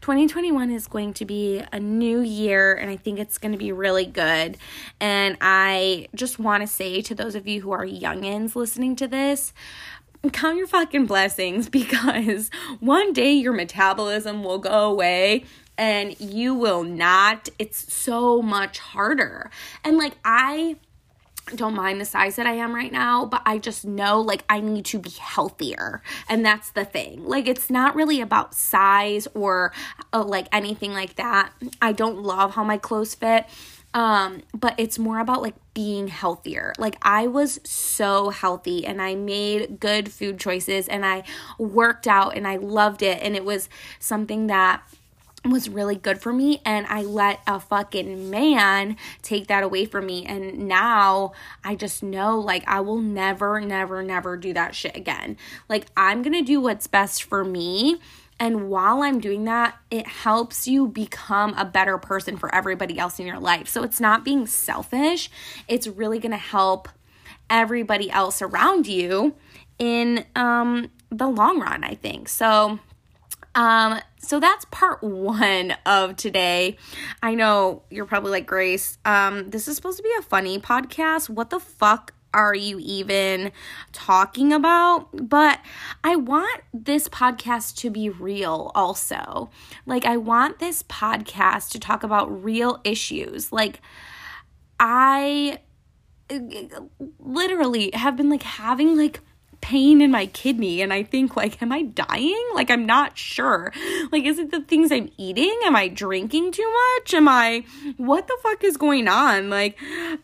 2021 0.01 0.71
is 0.71 0.87
going 0.87 1.13
to 1.15 1.27
be 1.27 1.63
a 1.73 1.79
new 1.79 2.21
year 2.21 2.75
and 2.75 2.91
I 2.91 2.97
think 2.97 3.19
it's 3.19 3.37
going 3.37 3.53
to 3.53 3.59
be 3.59 3.73
really 3.73 4.07
good. 4.07 4.57
And 4.99 5.37
I 5.43 6.09
just 6.15 6.39
want 6.39 6.63
to 6.63 6.67
say 6.67 7.03
to 7.03 7.15
those 7.15 7.35
of 7.35 7.47
you 7.47 7.61
who 7.61 7.71
are 7.73 7.85
youngins 7.85 8.57
listening 8.57 8.97
to 8.97 9.07
this, 9.07 9.53
count 10.33 10.57
your 10.57 10.67
fucking 10.67 11.05
blessings 11.05 11.69
because 11.71 12.51
one 12.81 13.13
day 13.13 13.33
your 13.33 13.53
metabolism 13.53 14.43
will 14.43 14.59
go 14.59 14.91
away 14.91 15.45
and 15.81 16.21
you 16.21 16.55
will 16.55 16.85
not. 16.85 17.49
It's 17.59 17.93
so 17.93 18.43
much 18.43 18.79
harder. 18.79 19.51
And 19.83 19.97
like, 19.97 20.13
I 20.23 20.77
don't 21.57 21.75
mind 21.75 22.01
the 22.01 22.05
size 22.05 22.37
that 22.37 22.47
I 22.47 22.53
am 22.53 22.75
right 22.75 22.93
now, 22.93 23.25
but 23.25 23.43
I 23.47 23.57
just 23.57 23.85
know 23.85 24.21
like 24.21 24.45
I 24.49 24.61
need 24.61 24.85
to 24.87 24.99
be 24.99 25.11
healthier. 25.11 26.03
And 26.29 26.45
that's 26.45 26.71
the 26.71 26.85
thing. 26.85 27.25
Like 27.25 27.49
it's 27.49 27.71
not 27.71 27.97
really 27.97 28.21
about 28.21 28.55
size 28.55 29.27
or 29.35 29.73
uh, 30.13 30.23
like 30.23 30.49
anything 30.53 30.93
like 30.93 31.17
that. 31.17 31.51
I 31.81 31.93
don't 31.93 32.23
love 32.23 32.55
how 32.55 32.63
my 32.63 32.77
clothes 32.77 33.15
fit. 33.15 33.47
Um, 33.93 34.43
but 34.55 34.75
it's 34.79 35.01
more 35.01 35.19
about 35.19 35.43
like 35.43 35.57
being 35.75 36.07
healthier. 36.07 36.73
Like 36.79 36.97
I 37.03 37.27
was 37.27 37.59
so 37.65 38.29
healthy 38.29 38.87
and 38.87 39.03
I 39.03 39.17
made 39.17 39.81
good 39.81 40.13
food 40.13 40.39
choices 40.39 40.87
and 40.87 41.05
I 41.05 41.25
worked 41.59 42.07
out 42.07 42.37
and 42.37 42.47
I 42.47 42.57
loved 42.57 43.03
it 43.03 43.21
and 43.21 43.35
it 43.35 43.45
was 43.45 43.69
something 43.99 44.47
that 44.47 44.83
was 45.49 45.69
really 45.69 45.97
good 45.97 46.21
for 46.21 46.33
me 46.33 46.61
and 46.65 46.87
I 46.87 47.03
let 47.03 47.41
a 47.47 47.59
fucking 47.59 48.29
man 48.29 48.97
take 49.23 49.47
that 49.47 49.63
away 49.63 49.87
from 49.87 50.07
me 50.07 50.27
and 50.27 50.69
now 50.69 51.33
I 51.65 51.77
just 51.77 52.03
know 52.03 52.39
like 52.39 52.63
I 52.69 52.81
will 52.81 53.01
never 53.01 53.61
never 53.61 54.03
never 54.03 54.37
do 54.37 54.53
that 54.53 54.75
shit 54.75 54.97
again. 54.97 55.37
Like 55.69 55.87
I'm 55.97 56.23
going 56.23 56.35
to 56.35 56.43
do 56.43 56.61
what's 56.61 56.87
best 56.87 57.23
for 57.23 57.43
me 57.43 57.99
and 58.39 58.71
while 58.71 59.03
I'm 59.03 59.21
doing 59.21 59.45
that, 59.45 59.77
it 59.91 60.07
helps 60.07 60.67
you 60.67 60.89
become 60.89 61.53
a 61.59 61.65
better 61.67 61.99
person 61.99 62.39
for 62.39 62.53
everybody 62.55 62.99
else 62.99 63.19
in 63.19 63.27
your 63.27 63.39
life. 63.39 63.69
So 63.69 63.83
it's 63.83 64.01
not 64.01 64.25
being 64.25 64.47
selfish. 64.47 65.31
It's 65.69 65.87
really 65.87 66.19
going 66.19 66.33
to 66.33 66.39
help 66.39 66.89
everybody 67.51 68.11
else 68.11 68.41
around 68.41 68.87
you 68.87 69.35
in 69.79 70.25
um 70.37 70.91
the 71.11 71.27
long 71.27 71.61
run, 71.61 71.85
I 71.85 71.97
think. 71.97 72.29
So 72.29 72.79
um, 73.55 74.01
so 74.19 74.39
that's 74.39 74.65
part 74.67 75.03
one 75.03 75.75
of 75.85 76.17
today. 76.17 76.77
I 77.23 77.35
know 77.35 77.83
you're 77.91 78.07
probably 78.07 78.31
like, 78.31 78.47
Grace, 78.47 78.99
um, 79.05 79.51
this 79.51 79.67
is 79.67 79.77
supposed 79.77 79.97
to 79.97 80.03
be 80.03 80.13
a 80.19 80.23
funny 80.23 80.59
podcast. 80.59 81.29
What 81.29 81.51
the 81.51 81.61
fuck 81.61 82.15
are 82.33 82.55
you 82.55 82.79
even 82.81 83.51
talking 83.93 84.53
about? 84.53 85.09
But 85.29 85.59
I 86.05 86.17
want 86.17 86.63
this 86.73 87.09
podcast 87.09 87.77
to 87.79 87.91
be 87.91 88.09
real 88.09 88.71
also. 88.75 89.51
Like, 89.85 90.05
I 90.05 90.17
want 90.17 90.61
this 90.61 90.83
podcast 90.85 91.71
to 91.71 91.81
talk 91.81 92.03
about 92.05 92.45
real 92.45 92.81
issues. 92.85 93.53
Like, 93.53 93.81
I 94.79 95.59
literally 97.19 97.91
have 97.95 98.17
been 98.17 98.31
like 98.31 98.45
having 98.45 98.97
like 98.97 99.21
pain 99.61 100.01
in 100.01 100.11
my 100.11 100.27
kidney 100.27 100.81
and 100.81 100.93
I 100.93 101.03
think 101.03 101.37
like 101.37 101.61
am 101.63 101.73
I 101.73 101.83
dying? 101.83 102.45
Like 102.55 102.71
I'm 102.71 102.87
not 102.87 103.19
sure. 103.19 103.73
Like 104.11 104.25
is 104.25 104.39
it 104.39 104.51
the 104.51 104.63
things 104.63 104.91
I'm 104.91 105.11
eating? 105.17 105.57
Am 105.65 105.77
I 105.77 105.89
drinking 105.89 106.53
too 106.53 106.73
much? 106.97 107.15
Am 107.15 107.29
I 107.29 107.65
what 107.97 108.27
the 108.27 108.37
fuck 108.43 108.65
is 108.65 108.77
going 108.77 109.09
on? 109.09 109.51
Like 109.51 109.79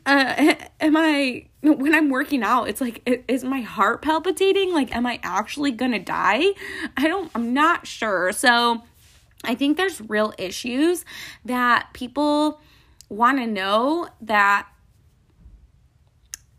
uh 0.06 0.54
am 0.80 0.96
I 0.96 1.46
when 1.62 1.94
I'm 1.94 2.10
working 2.10 2.42
out, 2.42 2.68
it's 2.68 2.80
like 2.80 3.02
is 3.28 3.44
my 3.44 3.60
heart 3.60 4.02
palpitating? 4.02 4.72
Like 4.72 4.94
am 4.94 5.06
I 5.06 5.20
actually 5.22 5.72
to 5.92 5.98
die? 5.98 6.52
I 6.96 7.08
don't 7.08 7.30
I'm 7.34 7.52
not 7.52 7.86
sure. 7.86 8.32
So 8.32 8.82
I 9.44 9.54
think 9.54 9.76
there's 9.76 10.00
real 10.00 10.32
issues 10.38 11.04
that 11.44 11.88
people 11.92 12.60
want 13.08 13.38
to 13.38 13.46
know 13.46 14.08
that 14.20 14.68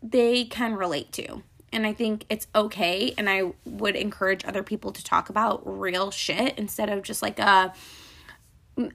they 0.02 0.44
can 0.44 0.74
relate 0.74 1.12
to 1.12 1.42
and 1.72 1.86
I 1.86 1.92
think 1.92 2.24
it's 2.28 2.46
okay. 2.54 3.14
And 3.18 3.28
I 3.28 3.52
would 3.64 3.96
encourage 3.96 4.44
other 4.44 4.62
people 4.62 4.92
to 4.92 5.04
talk 5.04 5.28
about 5.28 5.62
real 5.64 6.10
shit 6.10 6.58
instead 6.58 6.88
of 6.88 7.02
just 7.02 7.22
like 7.22 7.38
a 7.38 7.72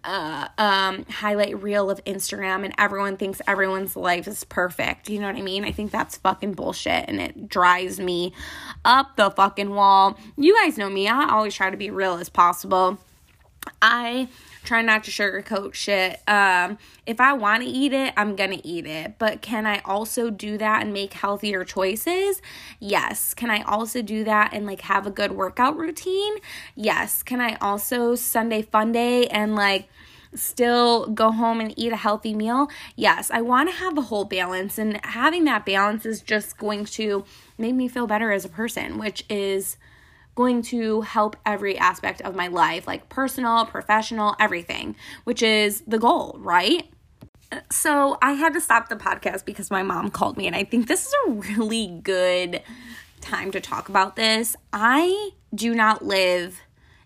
uh, 0.03 0.47
um, 0.57 1.05
highlight 1.09 1.61
reel 1.61 1.89
of 1.89 2.03
Instagram 2.05 2.63
and 2.63 2.73
everyone 2.77 3.17
thinks 3.17 3.41
everyone's 3.47 3.95
life 3.95 4.27
is 4.27 4.43
perfect. 4.43 5.09
You 5.09 5.19
know 5.19 5.27
what 5.27 5.35
I 5.35 5.41
mean? 5.41 5.65
I 5.65 5.71
think 5.71 5.91
that's 5.91 6.17
fucking 6.17 6.53
bullshit 6.53 7.05
and 7.07 7.19
it 7.19 7.49
drives 7.49 7.99
me 7.99 8.33
up 8.85 9.15
the 9.15 9.29
fucking 9.31 9.69
wall. 9.71 10.17
You 10.37 10.55
guys 10.55 10.77
know 10.77 10.89
me, 10.89 11.07
I 11.07 11.29
always 11.29 11.53
try 11.53 11.69
to 11.69 11.77
be 11.77 11.89
real 11.89 12.15
as 12.15 12.29
possible. 12.29 12.97
I 13.81 14.29
try 14.63 14.81
not 14.81 15.03
to 15.05 15.11
sugarcoat 15.11 15.73
shit. 15.73 16.21
Um, 16.27 16.77
if 17.05 17.19
I 17.19 17.33
want 17.33 17.63
to 17.63 17.69
eat 17.69 17.93
it, 17.93 18.13
I'm 18.15 18.35
gonna 18.35 18.61
eat 18.63 18.85
it. 18.85 19.15
But 19.19 19.41
can 19.41 19.65
I 19.65 19.79
also 19.85 20.29
do 20.29 20.57
that 20.57 20.83
and 20.83 20.93
make 20.93 21.13
healthier 21.13 21.63
choices? 21.63 22.41
Yes. 22.79 23.33
Can 23.33 23.49
I 23.49 23.61
also 23.63 24.01
do 24.01 24.23
that 24.23 24.53
and 24.53 24.65
like 24.65 24.81
have 24.81 25.05
a 25.05 25.11
good 25.11 25.33
workout 25.33 25.77
routine? 25.77 26.35
Yes. 26.75 27.23
Can 27.23 27.41
I 27.41 27.55
also 27.55 28.15
Sunday 28.15 28.61
fun 28.61 28.91
day 28.91 29.27
and 29.27 29.55
like 29.55 29.89
still 30.35 31.07
go 31.07 31.31
home 31.31 31.59
and 31.59 31.73
eat 31.77 31.91
a 31.91 31.97
healthy 31.97 32.33
meal? 32.33 32.67
Yes, 32.95 33.29
I 33.31 33.41
want 33.41 33.69
to 33.69 33.75
have 33.75 33.97
a 33.97 34.01
whole 34.01 34.25
balance, 34.25 34.77
and 34.77 34.99
having 35.05 35.43
that 35.45 35.65
balance 35.65 36.05
is 36.05 36.21
just 36.21 36.57
going 36.57 36.85
to 36.85 37.23
make 37.57 37.75
me 37.75 37.87
feel 37.87 38.07
better 38.07 38.31
as 38.31 38.45
a 38.45 38.49
person, 38.49 38.97
which 38.97 39.23
is 39.29 39.77
going 40.35 40.61
to 40.63 41.01
help 41.01 41.35
every 41.45 41.77
aspect 41.77 42.21
of 42.21 42.35
my 42.35 42.47
life, 42.47 42.87
like 42.87 43.09
personal, 43.09 43.65
professional, 43.65 44.35
everything, 44.39 44.95
which 45.23 45.43
is 45.43 45.81
the 45.87 45.99
goal, 45.99 46.37
right? 46.39 46.87
So 47.69 48.17
I 48.21 48.33
had 48.33 48.53
to 48.53 48.61
stop 48.61 48.89
the 48.89 48.95
podcast 48.95 49.45
because 49.45 49.69
my 49.69 49.83
mom 49.83 50.09
called 50.09 50.37
me, 50.37 50.47
and 50.47 50.55
I 50.55 50.63
think 50.63 50.87
this 50.87 51.05
is 51.05 51.13
a 51.27 51.31
really 51.31 51.99
good 52.03 52.61
time 53.21 53.51
to 53.51 53.61
talk 53.61 53.89
about 53.89 54.15
this. 54.15 54.55
I 54.71 55.31
do 55.53 55.75
not 55.75 56.03
live 56.03 56.61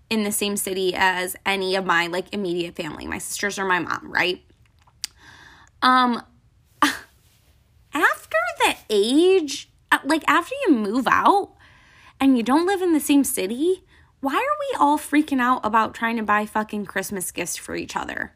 in 0.10 0.24
the 0.24 0.32
same 0.32 0.56
city 0.56 0.94
as 0.96 1.36
any 1.46 1.76
of 1.76 1.86
my 1.86 2.08
like 2.08 2.34
immediate 2.34 2.76
family, 2.76 3.06
my 3.06 3.18
sisters 3.18 3.60
or 3.60 3.66
my 3.66 3.80
mom, 3.80 4.12
right? 4.12 4.42
Um 5.82 6.24
after 6.82 8.38
the 8.60 8.76
age 8.90 9.70
like 10.04 10.24
after 10.28 10.56
you 10.66 10.74
move 10.74 11.08
out, 11.10 11.52
and 12.20 12.38
you 12.38 12.44
don't 12.44 12.68
live 12.68 12.82
in 12.82 12.94
the 12.94 13.00
same 13.00 13.24
city, 13.24 13.84
why 14.20 14.36
are 14.36 14.60
we 14.60 14.78
all 14.80 14.98
freaking 14.98 15.40
out 15.40 15.62
about 15.64 15.94
trying 15.94 16.18
to 16.18 16.24
buy 16.24 16.46
fucking 16.46 16.86
Christmas 16.86 17.32
gifts 17.32 17.58
for 17.58 17.76
each 17.76 17.96
other? 17.96 18.34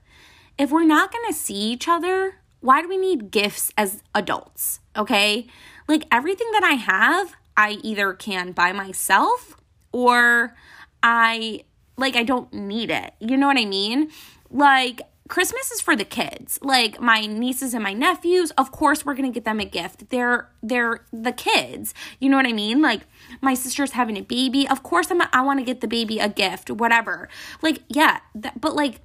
If 0.57 0.71
we're 0.71 0.83
not 0.83 1.11
gonna 1.11 1.33
see 1.33 1.55
each 1.55 1.87
other, 1.87 2.35
why 2.59 2.81
do 2.81 2.87
we 2.89 2.97
need 2.97 3.31
gifts 3.31 3.71
as 3.77 4.03
adults? 4.13 4.79
Okay? 4.95 5.47
like 5.91 6.05
everything 6.11 6.49
that 6.53 6.63
I 6.63 6.73
have, 6.73 7.35
I 7.55 7.77
either 7.83 8.13
can 8.13 8.53
buy 8.53 8.71
myself 8.71 9.57
or 9.91 10.55
I 11.03 11.65
like 11.97 12.15
I 12.15 12.23
don't 12.23 12.51
need 12.53 12.89
it. 12.89 13.13
You 13.19 13.37
know 13.37 13.47
what 13.47 13.59
I 13.59 13.65
mean? 13.65 14.09
Like 14.49 15.01
Christmas 15.31 15.71
is 15.71 15.79
for 15.79 15.95
the 15.95 16.03
kids. 16.03 16.59
Like 16.61 16.99
my 16.99 17.25
nieces 17.25 17.73
and 17.73 17.81
my 17.81 17.93
nephews, 17.93 18.51
of 18.57 18.73
course 18.73 19.05
we're 19.05 19.13
going 19.13 19.31
to 19.31 19.33
get 19.33 19.45
them 19.45 19.61
a 19.61 19.65
gift. 19.65 20.09
They're 20.09 20.49
they're 20.61 21.05
the 21.13 21.31
kids. 21.31 21.93
You 22.19 22.27
know 22.29 22.35
what 22.35 22.45
I 22.45 22.51
mean? 22.51 22.81
Like 22.81 23.03
my 23.39 23.53
sister's 23.53 23.93
having 23.93 24.17
a 24.17 24.23
baby. 24.23 24.67
Of 24.67 24.83
course 24.83 25.09
I'm 25.09 25.21
I 25.31 25.41
want 25.41 25.59
to 25.59 25.65
get 25.65 25.79
the 25.79 25.87
baby 25.87 26.19
a 26.19 26.27
gift, 26.27 26.69
whatever. 26.69 27.29
Like 27.61 27.79
yeah, 27.87 28.19
but 28.35 28.75
like 28.75 28.99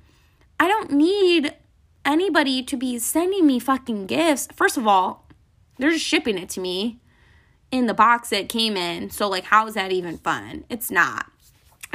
I 0.58 0.66
don't 0.66 0.90
need 0.90 1.54
anybody 2.04 2.60
to 2.60 2.76
be 2.76 2.98
sending 2.98 3.46
me 3.46 3.60
fucking 3.60 4.06
gifts. 4.06 4.48
First 4.52 4.76
of 4.76 4.84
all, 4.84 5.28
they're 5.78 5.92
just 5.92 6.04
shipping 6.04 6.38
it 6.38 6.48
to 6.50 6.60
me 6.60 6.98
in 7.70 7.86
the 7.86 7.94
box 7.94 8.32
it 8.32 8.48
came 8.48 8.76
in. 8.76 9.10
So 9.10 9.28
like 9.28 9.44
how 9.44 9.68
is 9.68 9.74
that 9.74 9.92
even 9.92 10.18
fun? 10.18 10.64
It's 10.68 10.90
not. 10.90 11.30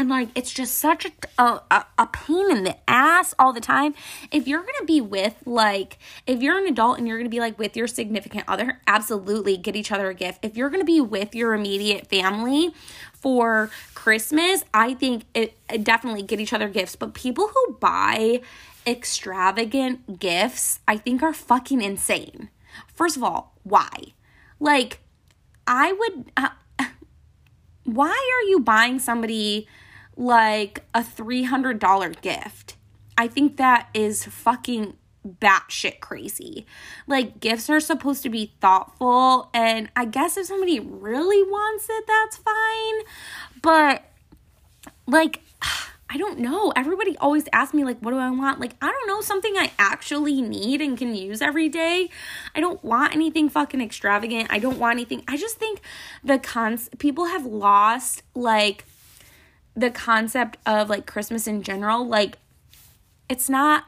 And 0.01 0.09
like, 0.09 0.29
it's 0.33 0.51
just 0.51 0.79
such 0.79 1.05
a, 1.37 1.43
a, 1.43 1.85
a 1.99 2.07
pain 2.07 2.49
in 2.49 2.63
the 2.63 2.75
ass 2.89 3.35
all 3.37 3.53
the 3.53 3.61
time. 3.61 3.93
If 4.31 4.47
you're 4.47 4.61
gonna 4.63 4.85
be 4.87 4.99
with, 4.99 5.35
like, 5.45 5.99
if 6.25 6.41
you're 6.41 6.57
an 6.57 6.65
adult 6.65 6.97
and 6.97 7.07
you're 7.07 7.19
gonna 7.19 7.29
be 7.29 7.39
like 7.39 7.59
with 7.59 7.77
your 7.77 7.85
significant 7.85 8.45
other, 8.47 8.81
absolutely 8.87 9.57
get 9.57 9.75
each 9.75 9.91
other 9.91 10.09
a 10.09 10.15
gift. 10.15 10.39
If 10.43 10.57
you're 10.57 10.71
gonna 10.71 10.85
be 10.85 11.01
with 11.01 11.35
your 11.35 11.53
immediate 11.53 12.07
family 12.07 12.73
for 13.13 13.69
Christmas, 13.93 14.63
I 14.73 14.95
think 14.95 15.25
it, 15.35 15.55
it 15.71 15.83
definitely 15.83 16.23
get 16.23 16.39
each 16.39 16.51
other 16.51 16.67
gifts. 16.67 16.95
But 16.95 17.13
people 17.13 17.49
who 17.49 17.73
buy 17.79 18.41
extravagant 18.87 20.17
gifts, 20.17 20.79
I 20.87 20.97
think 20.97 21.21
are 21.21 21.31
fucking 21.31 21.79
insane. 21.79 22.49
First 22.91 23.17
of 23.17 23.23
all, 23.23 23.53
why? 23.61 23.91
Like, 24.59 25.01
I 25.67 25.91
would. 25.91 26.31
Uh, 26.35 26.49
why 27.83 28.09
are 28.09 28.49
you 28.49 28.59
buying 28.61 28.97
somebody 28.97 29.67
like 30.15 30.83
a 30.93 31.01
$300 31.01 32.21
gift. 32.21 32.75
I 33.17 33.27
think 33.27 33.57
that 33.57 33.89
is 33.93 34.25
fucking 34.25 34.95
batshit 35.27 35.99
crazy. 35.99 36.65
Like, 37.07 37.39
gifts 37.39 37.69
are 37.69 37.79
supposed 37.79 38.23
to 38.23 38.29
be 38.29 38.53
thoughtful, 38.61 39.49
and 39.53 39.89
I 39.95 40.05
guess 40.05 40.37
if 40.37 40.47
somebody 40.47 40.79
really 40.79 41.43
wants 41.43 41.87
it, 41.89 42.05
that's 42.07 42.37
fine. 42.37 43.01
But, 43.61 44.03
like, 45.07 45.41
I 46.13 46.17
don't 46.17 46.39
know. 46.39 46.73
Everybody 46.75 47.15
always 47.19 47.45
asks 47.53 47.73
me, 47.73 47.85
like, 47.85 47.99
what 47.99 48.11
do 48.11 48.17
I 48.17 48.29
want? 48.31 48.59
Like, 48.59 48.73
I 48.81 48.87
don't 48.87 49.07
know, 49.07 49.21
something 49.21 49.55
I 49.55 49.71
actually 49.79 50.41
need 50.41 50.81
and 50.81 50.97
can 50.97 51.15
use 51.15 51.41
every 51.41 51.69
day. 51.69 52.09
I 52.53 52.59
don't 52.59 52.83
want 52.83 53.15
anything 53.15 53.47
fucking 53.47 53.79
extravagant. 53.79 54.47
I 54.49 54.59
don't 54.59 54.77
want 54.77 54.97
anything. 54.97 55.23
I 55.25 55.37
just 55.37 55.57
think 55.57 55.79
the 56.21 56.37
cons 56.37 56.89
people 56.99 57.27
have 57.27 57.45
lost, 57.45 58.23
like, 58.35 58.83
the 59.75 59.91
concept 59.91 60.57
of 60.65 60.89
like 60.89 61.05
Christmas 61.05 61.47
in 61.47 61.63
general, 61.63 62.05
like 62.05 62.37
it's 63.29 63.49
not 63.49 63.85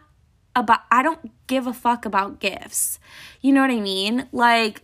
about 0.55 0.81
I 0.91 1.03
don't 1.03 1.31
give 1.47 1.67
a 1.67 1.73
fuck 1.73 2.05
about 2.05 2.39
gifts. 2.39 2.99
You 3.41 3.51
know 3.51 3.61
what 3.61 3.71
I 3.71 3.79
mean? 3.79 4.27
Like 4.31 4.83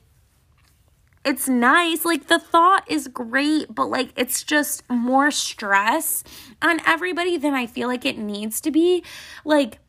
it's 1.25 1.47
nice, 1.47 2.05
like 2.05 2.27
the 2.27 2.39
thought 2.39 2.89
is 2.89 3.07
great, 3.07 3.73
but 3.73 3.85
like 3.85 4.09
it's 4.15 4.43
just 4.43 4.89
more 4.89 5.31
stress 5.31 6.23
on 6.61 6.79
everybody 6.85 7.37
than 7.37 7.53
I 7.53 7.65
feel 7.65 7.87
like 7.87 8.05
it 8.05 8.17
needs 8.17 8.61
to 8.61 8.71
be. 8.71 9.03
Like 9.45 9.79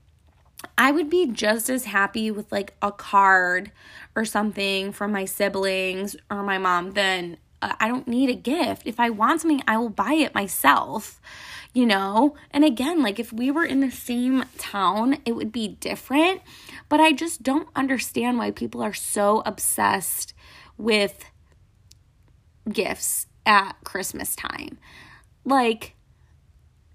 I 0.77 0.93
would 0.93 1.09
be 1.09 1.27
just 1.27 1.71
as 1.71 1.85
happy 1.85 2.31
with 2.31 2.51
like 2.53 2.75
a 2.83 2.93
card 2.93 3.73
or 4.15 4.25
something 4.25 4.93
from 4.93 5.13
my 5.13 5.25
siblings 5.25 6.17
or 6.31 6.43
my 6.43 6.59
mom 6.59 6.93
than 6.93 7.39
Uh, 7.63 7.75
I 7.79 7.89
don't 7.89 8.09
need 8.09 8.31
a 8.31 8.35
gift. 8.35 8.87
If 8.87 8.99
I 8.99 9.11
want 9.11 9.41
something, 9.41 9.63
I 9.67 9.77
will 9.77 9.91
buy 9.91 10.15
it 10.15 10.35
myself, 10.35 11.21
you 11.73 11.87
know? 11.87 12.37
And 12.51 12.65
again, 12.65 13.03
like 13.03 13.19
if 13.19 13.33
we 13.33 13.51
were 13.51 13.65
in 13.65 13.81
the 13.81 13.91
same 13.91 14.45
town, 14.59 15.19
it 15.25 15.33
would 15.33 15.53
be 15.53 15.69
different. 15.81 16.41
But 16.89 17.01
I 17.01 17.13
just 17.13 17.43
don't 17.43 17.69
understand 17.77 18.39
why 18.39 18.51
people 18.51 18.83
are 18.83 18.95
so 18.95 19.43
obsessed 19.45 20.35
with 20.79 21.25
gifts 22.73 23.27
at 23.45 23.77
Christmas 23.85 24.35
time. 24.35 24.79
Like, 25.45 25.95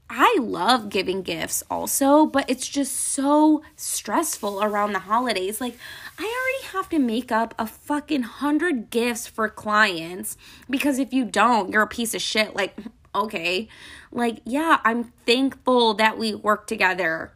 I 0.09 0.37
love 0.39 0.89
giving 0.89 1.23
gifts 1.23 1.63
also, 1.69 2.25
but 2.27 2.47
it's 2.47 2.67
just 2.67 2.95
so 2.95 3.63
stressful 3.75 4.63
around 4.63 4.93
the 4.93 4.99
holidays. 4.99 5.59
Like, 5.59 5.77
I 6.19 6.23
already 6.23 6.73
have 6.77 6.89
to 6.89 6.99
make 6.99 7.31
up 7.31 7.55
a 7.57 7.65
fucking 7.65 8.23
hundred 8.23 8.91
gifts 8.91 9.25
for 9.25 9.49
clients 9.49 10.37
because 10.69 10.99
if 10.99 11.11
you 11.11 11.25
don't, 11.25 11.71
you're 11.71 11.81
a 11.81 11.87
piece 11.87 12.13
of 12.13 12.21
shit. 12.21 12.55
Like, 12.55 12.77
okay. 13.15 13.67
Like, 14.11 14.41
yeah, 14.45 14.79
I'm 14.83 15.05
thankful 15.25 15.95
that 15.95 16.17
we 16.17 16.35
work 16.35 16.67
together. 16.67 17.33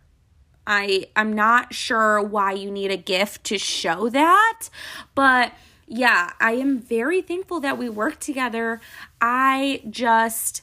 I 0.68 1.08
I'm 1.16 1.34
not 1.34 1.74
sure 1.74 2.22
why 2.22 2.52
you 2.52 2.70
need 2.70 2.92
a 2.92 2.98
gift 2.98 3.44
to 3.46 3.58
show 3.58 4.08
that, 4.10 4.70
but 5.16 5.54
yeah, 5.88 6.34
I 6.40 6.52
am 6.52 6.80
very 6.80 7.24
thankful 7.24 7.60
that 7.62 7.80
we 7.80 7.90
work 7.90 8.20
together. 8.20 8.80
I 9.20 9.82
just 9.90 10.62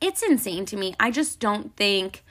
it's 0.00 0.22
insane 0.22 0.64
to 0.66 0.76
me. 0.76 0.94
I 0.98 1.10
just 1.10 1.40
don't 1.40 1.76
think 1.76 2.24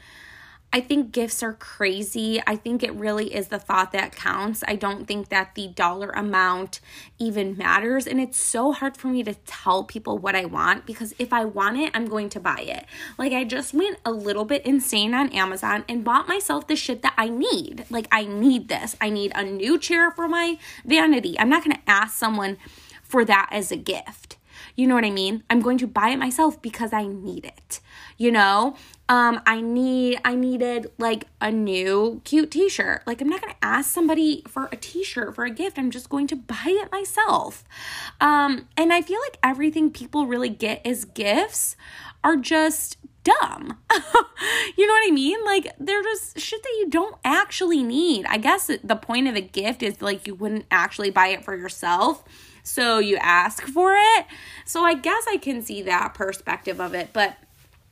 I 0.71 0.81
think 0.81 1.11
gifts 1.11 1.41
are 1.41 1.53
crazy. 1.53 2.39
I 2.45 2.55
think 2.55 2.83
it 2.83 2.93
really 2.93 3.33
is 3.33 3.47
the 3.47 3.57
thought 3.57 3.91
that 3.93 4.15
counts. 4.15 4.63
I 4.67 4.75
don't 4.75 5.07
think 5.07 5.29
that 5.29 5.55
the 5.55 5.67
dollar 5.69 6.09
amount 6.09 6.79
even 7.17 7.57
matters. 7.57 8.05
And 8.05 8.21
it's 8.21 8.39
so 8.39 8.71
hard 8.71 8.95
for 8.95 9.07
me 9.07 9.23
to 9.23 9.33
tell 9.33 9.83
people 9.83 10.19
what 10.19 10.35
I 10.35 10.45
want 10.45 10.85
because 10.85 11.15
if 11.17 11.33
I 11.33 11.43
want 11.45 11.79
it, 11.79 11.89
I'm 11.95 12.05
going 12.05 12.29
to 12.29 12.39
buy 12.39 12.59
it. 12.59 12.85
Like, 13.17 13.33
I 13.33 13.45
just 13.45 13.73
went 13.73 13.97
a 14.05 14.11
little 14.11 14.45
bit 14.45 14.63
insane 14.63 15.15
on 15.15 15.29
Amazon 15.29 15.85
and 15.89 16.03
bought 16.03 16.27
myself 16.27 16.67
the 16.67 16.75
shit 16.75 17.01
that 17.01 17.15
I 17.17 17.29
need. 17.29 17.85
Like, 17.89 18.07
I 18.11 18.25
need 18.25 18.67
this. 18.67 18.95
I 19.01 19.09
need 19.09 19.31
a 19.33 19.43
new 19.43 19.79
chair 19.79 20.11
for 20.11 20.27
my 20.27 20.59
vanity. 20.85 21.35
I'm 21.39 21.49
not 21.49 21.63
going 21.63 21.77
to 21.77 21.89
ask 21.89 22.15
someone 22.15 22.57
for 23.01 23.25
that 23.25 23.49
as 23.51 23.71
a 23.71 23.75
gift. 23.75 24.37
You 24.75 24.87
know 24.87 24.95
what 24.95 25.05
I 25.05 25.09
mean? 25.09 25.43
I'm 25.49 25.61
going 25.61 25.77
to 25.79 25.87
buy 25.87 26.09
it 26.09 26.17
myself 26.17 26.61
because 26.61 26.93
I 26.93 27.05
need 27.05 27.45
it. 27.45 27.79
You 28.17 28.31
know? 28.31 28.75
Um 29.07 29.41
I 29.45 29.61
need 29.61 30.19
I 30.23 30.35
needed 30.35 30.91
like 30.97 31.25
a 31.41 31.51
new 31.51 32.21
cute 32.23 32.51
t-shirt. 32.51 33.03
Like 33.07 33.21
I'm 33.21 33.29
not 33.29 33.41
going 33.41 33.53
to 33.53 33.65
ask 33.65 33.91
somebody 33.91 34.43
for 34.47 34.69
a 34.71 34.75
t-shirt 34.75 35.35
for 35.35 35.45
a 35.45 35.49
gift. 35.49 35.79
I'm 35.79 35.91
just 35.91 36.09
going 36.09 36.27
to 36.27 36.35
buy 36.35 36.65
it 36.67 36.91
myself. 36.91 37.63
Um 38.21 38.67
and 38.77 38.93
I 38.93 39.01
feel 39.01 39.19
like 39.21 39.37
everything 39.43 39.91
people 39.91 40.27
really 40.27 40.49
get 40.49 40.85
as 40.85 41.05
gifts 41.05 41.75
are 42.23 42.35
just 42.35 42.97
dumb. 43.23 43.77
you 44.77 44.87
know 44.87 44.93
what 44.93 45.07
I 45.07 45.11
mean? 45.11 45.43
Like 45.45 45.73
they're 45.79 46.03
just 46.03 46.39
shit 46.39 46.61
that 46.63 46.75
you 46.79 46.89
don't 46.89 47.15
actually 47.23 47.83
need. 47.83 48.25
I 48.27 48.37
guess 48.37 48.69
the 48.83 48.95
point 48.95 49.27
of 49.27 49.35
a 49.35 49.41
gift 49.41 49.83
is 49.83 50.01
like 50.01 50.27
you 50.27 50.35
wouldn't 50.35 50.65
actually 50.71 51.09
buy 51.09 51.27
it 51.27 51.43
for 51.43 51.55
yourself 51.55 52.23
so 52.69 52.99
you 52.99 53.17
ask 53.17 53.63
for 53.67 53.93
it. 53.95 54.25
So 54.65 54.83
I 54.83 54.93
guess 54.93 55.25
I 55.27 55.37
can 55.37 55.61
see 55.61 55.81
that 55.83 56.13
perspective 56.13 56.79
of 56.79 56.93
it, 56.93 57.09
but 57.13 57.35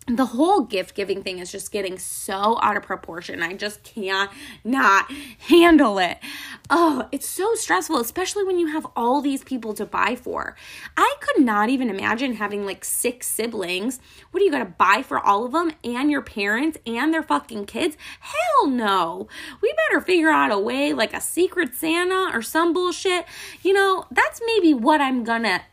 the 0.07 0.25
whole 0.25 0.61
gift 0.61 0.95
giving 0.95 1.21
thing 1.21 1.39
is 1.39 1.51
just 1.51 1.71
getting 1.71 1.99
so 1.99 2.57
out 2.61 2.77
of 2.77 2.83
proportion. 2.83 3.43
I 3.43 3.53
just 3.53 3.83
can't 3.83 4.31
not 4.63 5.11
handle 5.49 5.99
it. 5.99 6.17
Oh, 6.69 7.09
it's 7.11 7.27
so 7.27 7.55
stressful, 7.55 7.99
especially 7.99 8.45
when 8.45 8.57
you 8.57 8.67
have 8.67 8.87
all 8.95 9.21
these 9.21 9.43
people 9.43 9.73
to 9.73 9.85
buy 9.85 10.15
for. 10.15 10.55
I 10.95 11.15
could 11.19 11.43
not 11.43 11.69
even 11.69 11.89
imagine 11.89 12.35
having 12.35 12.65
like 12.65 12.85
six 12.85 13.27
siblings. 13.27 13.99
What 14.31 14.39
do 14.39 14.45
you 14.45 14.51
to 14.51 14.65
buy 14.65 15.03
for 15.03 15.19
all 15.19 15.45
of 15.45 15.51
them 15.51 15.73
and 15.83 16.09
your 16.09 16.21
parents 16.21 16.77
and 16.85 17.13
their 17.13 17.23
fucking 17.23 17.65
kids? 17.65 17.97
Hell 18.21 18.67
no. 18.67 19.27
We 19.61 19.73
better 19.89 19.99
figure 19.99 20.29
out 20.29 20.51
a 20.51 20.59
way 20.59 20.93
like 20.93 21.13
a 21.13 21.21
secret 21.21 21.75
Santa 21.75 22.31
or 22.33 22.41
some 22.41 22.71
bullshit. 22.71 23.25
You 23.61 23.73
know, 23.73 24.05
that's 24.11 24.41
maybe 24.45 24.73
what 24.73 25.01
I'm 25.01 25.23
gonna 25.25 25.63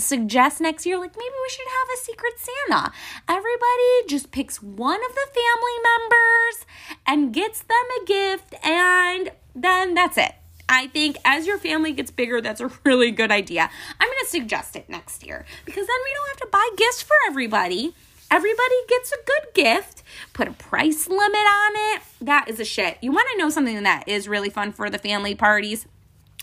suggest 0.00 0.60
next 0.60 0.86
year 0.86 0.98
like 0.98 1.14
maybe 1.16 1.34
we 1.42 1.48
should 1.50 1.66
have 1.66 1.88
a 1.94 1.98
secret 1.98 2.32
Santa. 2.38 2.92
Everybody 3.28 4.06
just 4.08 4.30
picks 4.30 4.62
one 4.62 5.00
of 5.00 5.14
the 5.14 5.28
family 5.34 5.78
members 5.82 6.66
and 7.06 7.32
gets 7.32 7.60
them 7.60 7.76
a 8.00 8.04
gift 8.04 8.54
and 8.64 9.30
then 9.54 9.94
that's 9.94 10.18
it. 10.18 10.34
I 10.68 10.86
think 10.86 11.16
as 11.24 11.46
your 11.46 11.58
family 11.58 11.92
gets 11.92 12.12
bigger, 12.12 12.40
that's 12.40 12.60
a 12.60 12.70
really 12.84 13.10
good 13.10 13.32
idea. 13.32 13.68
I'm 13.98 14.08
going 14.08 14.18
to 14.22 14.30
suggest 14.30 14.76
it 14.76 14.88
next 14.88 15.26
year 15.26 15.44
because 15.64 15.86
then 15.86 15.96
we 16.04 16.10
don't 16.14 16.28
have 16.28 16.48
to 16.48 16.48
buy 16.52 16.68
gifts 16.76 17.02
for 17.02 17.16
everybody. 17.26 17.94
Everybody 18.30 18.74
gets 18.88 19.10
a 19.10 19.16
good 19.26 19.54
gift. 19.54 20.04
Put 20.32 20.46
a 20.46 20.52
price 20.52 21.08
limit 21.08 21.20
on 21.20 21.72
it. 21.74 22.02
That 22.20 22.48
is 22.48 22.60
a 22.60 22.64
shit. 22.64 22.98
You 23.02 23.10
want 23.10 23.26
to 23.32 23.38
know 23.38 23.50
something 23.50 23.82
that 23.82 24.06
is 24.06 24.28
really 24.28 24.50
fun 24.50 24.72
for 24.72 24.88
the 24.88 24.98
family 24.98 25.34
parties? 25.34 25.86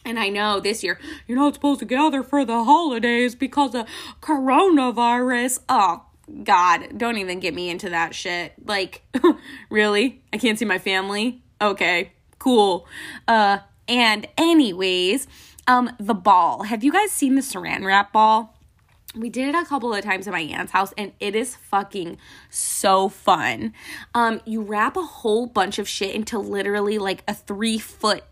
And 0.07 0.17
I 0.17 0.29
know 0.29 0.59
this 0.61 0.83
year 0.83 0.99
you're 1.27 1.37
not 1.37 1.53
supposed 1.53 1.79
to 1.81 1.85
gather 1.85 2.23
for 2.23 2.45
the 2.45 2.63
holidays 2.63 3.35
because 3.35 3.75
of 3.75 3.85
coronavirus. 4.21 5.59
Oh, 5.67 6.03
God, 6.43 6.97
don't 6.97 7.17
even 7.17 7.39
get 7.39 7.53
me 7.53 7.69
into 7.69 7.89
that 7.89 8.15
shit. 8.15 8.53
Like, 8.65 9.03
really? 9.69 10.21
I 10.31 10.37
can't 10.37 10.57
see 10.57 10.65
my 10.65 10.79
family? 10.79 11.41
Okay, 11.61 12.11
cool. 12.39 12.87
Uh, 13.27 13.59
and 13.87 14.27
anyways, 14.37 15.27
Um, 15.67 15.91
the 15.99 16.13
ball. 16.13 16.63
Have 16.63 16.81
you 16.85 16.93
guys 16.93 17.11
seen 17.11 17.35
the 17.35 17.41
saran 17.41 17.83
wrap 17.85 18.13
ball? 18.13 18.53
we 19.15 19.29
did 19.29 19.49
it 19.49 19.55
a 19.55 19.65
couple 19.65 19.93
of 19.93 20.03
times 20.03 20.27
at 20.27 20.33
my 20.33 20.41
aunt's 20.41 20.71
house 20.71 20.93
and 20.97 21.11
it 21.19 21.33
is 21.35 21.55
fucking 21.55 22.17
so 22.51 23.09
fun 23.09 23.73
um 24.13 24.39
you 24.45 24.61
wrap 24.61 24.95
a 24.95 25.01
whole 25.01 25.47
bunch 25.47 25.79
of 25.79 25.87
shit 25.87 26.13
into 26.13 26.37
literally 26.37 26.99
like 26.99 27.23
a 27.27 27.33
three 27.33 27.79
foot 27.79 28.23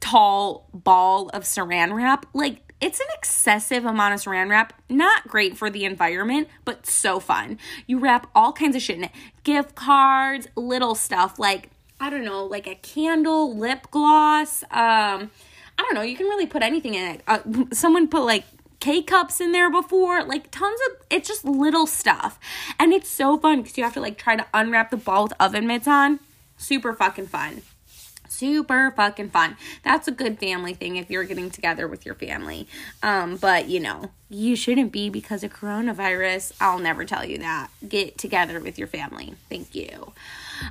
tall 0.00 0.66
ball 0.72 1.28
of 1.30 1.42
saran 1.42 1.94
wrap 1.94 2.26
like 2.32 2.72
it's 2.80 2.98
an 2.98 3.06
excessive 3.14 3.84
amount 3.84 4.14
of 4.14 4.20
saran 4.20 4.48
wrap 4.48 4.72
not 4.88 5.28
great 5.28 5.56
for 5.56 5.70
the 5.70 5.84
environment 5.84 6.48
but 6.64 6.86
so 6.86 7.20
fun 7.20 7.58
you 7.86 7.98
wrap 7.98 8.28
all 8.34 8.52
kinds 8.52 8.74
of 8.74 8.82
shit 8.82 8.96
in 8.96 9.04
it 9.04 9.12
gift 9.44 9.74
cards 9.74 10.48
little 10.56 10.94
stuff 10.94 11.38
like 11.38 11.70
i 12.00 12.08
don't 12.08 12.24
know 12.24 12.44
like 12.44 12.66
a 12.66 12.74
candle 12.76 13.56
lip 13.56 13.86
gloss 13.90 14.62
um 14.70 15.30
I 15.80 15.82
don't 15.84 15.94
know, 15.94 16.02
you 16.02 16.14
can 16.14 16.26
really 16.26 16.44
put 16.44 16.62
anything 16.62 16.92
in 16.92 17.14
it. 17.14 17.22
Uh, 17.26 17.38
someone 17.72 18.06
put 18.06 18.24
like 18.24 18.44
K 18.80 19.00
cups 19.00 19.40
in 19.40 19.52
there 19.52 19.70
before, 19.70 20.22
like 20.22 20.50
tons 20.50 20.78
of 20.90 21.06
it's 21.08 21.26
just 21.26 21.42
little 21.42 21.86
stuff. 21.86 22.38
And 22.78 22.92
it's 22.92 23.08
so 23.08 23.38
fun 23.38 23.62
because 23.62 23.78
you 23.78 23.84
have 23.84 23.94
to 23.94 24.00
like 24.00 24.18
try 24.18 24.36
to 24.36 24.44
unwrap 24.52 24.90
the 24.90 24.98
ball 24.98 25.22
with 25.22 25.32
oven 25.40 25.66
mitts 25.66 25.88
on. 25.88 26.20
Super 26.58 26.92
fucking 26.92 27.28
fun. 27.28 27.62
Super 28.40 28.90
fucking 28.92 29.28
fun. 29.28 29.58
That's 29.84 30.08
a 30.08 30.10
good 30.10 30.38
family 30.38 30.72
thing 30.72 30.96
if 30.96 31.10
you're 31.10 31.24
getting 31.24 31.50
together 31.50 31.86
with 31.86 32.06
your 32.06 32.14
family. 32.14 32.66
Um, 33.02 33.36
but 33.36 33.68
you 33.68 33.80
know, 33.80 34.12
you 34.30 34.56
shouldn't 34.56 34.92
be 34.92 35.10
because 35.10 35.44
of 35.44 35.52
coronavirus. 35.52 36.54
I'll 36.58 36.78
never 36.78 37.04
tell 37.04 37.22
you 37.22 37.36
that. 37.36 37.68
Get 37.86 38.16
together 38.16 38.58
with 38.58 38.78
your 38.78 38.88
family. 38.88 39.34
Thank 39.50 39.74
you. 39.74 40.14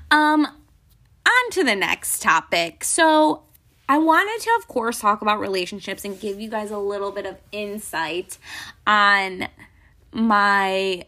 Um, 0.10 0.47
on 0.47 1.51
to 1.51 1.63
the 1.63 1.75
next 1.75 2.23
topic. 2.23 2.84
So 2.84 3.43
I 3.88 3.99
wanted 3.99 4.43
to, 4.45 4.51
of 4.58 4.67
course, 4.67 4.99
talk 4.99 5.21
about 5.21 5.39
relationships 5.39 6.03
and 6.03 6.19
give 6.19 6.39
you 6.39 6.49
guys 6.49 6.71
a 6.71 6.79
little 6.79 7.12
bit 7.12 7.27
of 7.27 7.38
insight 7.51 8.39
on 8.88 9.47
my. 10.12 11.05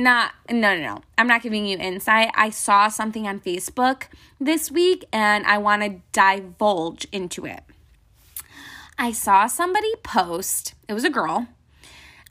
Not, 0.00 0.32
no, 0.48 0.76
no, 0.76 0.80
no. 0.80 1.02
I'm 1.18 1.26
not 1.26 1.42
giving 1.42 1.66
you 1.66 1.76
insight. 1.76 2.30
I 2.36 2.50
saw 2.50 2.86
something 2.86 3.26
on 3.26 3.40
Facebook 3.40 4.04
this 4.40 4.70
week 4.70 5.04
and 5.12 5.44
I 5.44 5.58
want 5.58 5.82
to 5.82 6.00
divulge 6.12 7.04
into 7.10 7.44
it. 7.44 7.64
I 8.96 9.10
saw 9.10 9.48
somebody 9.48 9.92
post, 10.04 10.74
it 10.88 10.94
was 10.94 11.04
a 11.04 11.10
girl, 11.10 11.48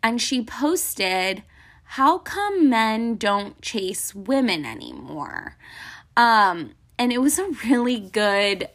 and 0.01 0.21
she 0.21 0.43
posted, 0.43 1.43
How 1.83 2.17
come 2.17 2.69
men 2.69 3.15
don't 3.15 3.61
chase 3.61 4.15
women 4.15 4.65
anymore? 4.65 5.57
Um, 6.15 6.71
and 6.97 7.11
it 7.11 7.19
was 7.19 7.37
a 7.37 7.49
really 7.65 7.99
good 7.99 8.69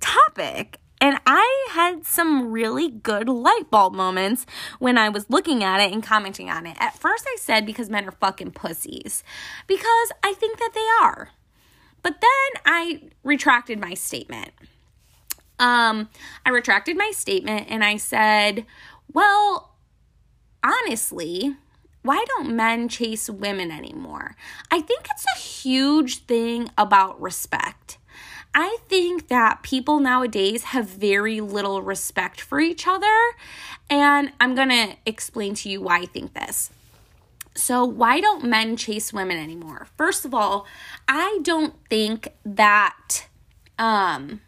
topic. 0.00 0.78
And 1.00 1.18
I 1.26 1.68
had 1.72 2.06
some 2.06 2.50
really 2.50 2.88
good 2.90 3.28
light 3.28 3.70
bulb 3.70 3.94
moments 3.94 4.46
when 4.78 4.96
I 4.96 5.08
was 5.08 5.28
looking 5.28 5.62
at 5.62 5.80
it 5.80 5.92
and 5.92 6.02
commenting 6.02 6.48
on 6.48 6.66
it. 6.66 6.76
At 6.80 6.98
first, 6.98 7.26
I 7.26 7.36
said 7.38 7.66
because 7.66 7.90
men 7.90 8.06
are 8.06 8.12
fucking 8.12 8.52
pussies, 8.52 9.22
because 9.66 10.12
I 10.22 10.32
think 10.32 10.58
that 10.58 10.72
they 10.74 10.86
are. 11.02 11.30
But 12.02 12.20
then 12.20 12.62
I 12.64 13.02
retracted 13.22 13.78
my 13.78 13.94
statement. 13.94 14.52
Um, 15.58 16.08
I 16.44 16.50
retracted 16.50 16.96
my 16.96 17.10
statement 17.14 17.66
and 17.68 17.82
I 17.82 17.96
said, 17.96 18.66
well, 19.12 19.74
honestly, 20.62 21.56
why 22.02 22.24
don't 22.28 22.54
men 22.54 22.88
chase 22.88 23.28
women 23.28 23.70
anymore? 23.70 24.36
I 24.70 24.80
think 24.80 25.08
it's 25.10 25.26
a 25.34 25.40
huge 25.40 26.26
thing 26.26 26.70
about 26.78 27.20
respect. 27.20 27.98
I 28.58 28.78
think 28.88 29.28
that 29.28 29.62
people 29.62 30.00
nowadays 30.00 30.64
have 30.64 30.88
very 30.88 31.42
little 31.42 31.82
respect 31.82 32.40
for 32.40 32.58
each 32.58 32.86
other, 32.86 33.14
and 33.90 34.32
I'm 34.40 34.54
gonna 34.54 34.96
explain 35.04 35.54
to 35.56 35.68
you 35.68 35.82
why 35.82 35.98
I 35.98 36.06
think 36.06 36.32
this. 36.32 36.70
So, 37.54 37.84
why 37.84 38.20
don't 38.20 38.44
men 38.44 38.78
chase 38.78 39.12
women 39.12 39.36
anymore? 39.36 39.88
First 39.98 40.24
of 40.24 40.32
all, 40.32 40.66
I 41.06 41.38
don't 41.42 41.74
think 41.90 42.28
that 42.46 43.26
um 43.78 44.40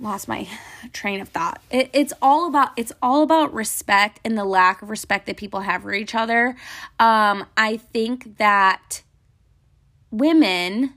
lost 0.00 0.26
my 0.26 0.48
train 0.92 1.20
of 1.20 1.28
thought. 1.28 1.62
It, 1.70 1.88
it's 1.92 2.12
all 2.20 2.48
about 2.48 2.72
it's 2.76 2.92
all 3.00 3.22
about 3.22 3.54
respect 3.54 4.18
and 4.24 4.36
the 4.36 4.44
lack 4.44 4.82
of 4.82 4.90
respect 4.90 5.26
that 5.26 5.36
people 5.36 5.60
have 5.60 5.82
for 5.82 5.94
each 5.94 6.16
other. 6.16 6.56
Um, 6.98 7.46
I 7.56 7.76
think 7.76 8.38
that 8.38 9.02
women 10.10 10.94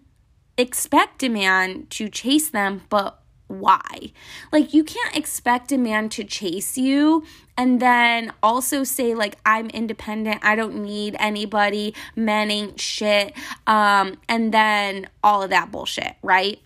expect 0.57 1.23
a 1.23 1.29
man 1.29 1.87
to 1.91 2.09
chase 2.09 2.49
them, 2.49 2.83
but 2.89 3.19
why? 3.47 4.11
Like 4.51 4.73
you 4.73 4.83
can't 4.83 5.15
expect 5.15 5.71
a 5.71 5.77
man 5.77 6.09
to 6.09 6.23
chase 6.23 6.77
you 6.77 7.23
and 7.55 7.79
then 7.79 8.33
also 8.43 8.83
say 8.83 9.15
like 9.15 9.37
I'm 9.45 9.69
independent, 9.69 10.41
I 10.43 10.55
don't 10.55 10.83
need 10.83 11.15
anybody, 11.19 11.95
men 12.15 12.51
ain't 12.51 12.79
shit, 12.79 13.33
um, 13.65 14.17
and 14.27 14.53
then 14.53 15.07
all 15.23 15.43
of 15.43 15.49
that 15.49 15.71
bullshit, 15.71 16.15
right? 16.21 16.59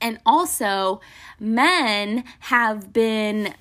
And 0.00 0.18
also, 0.24 1.00
men 1.38 2.24
have 2.40 2.92
been, 2.92 3.54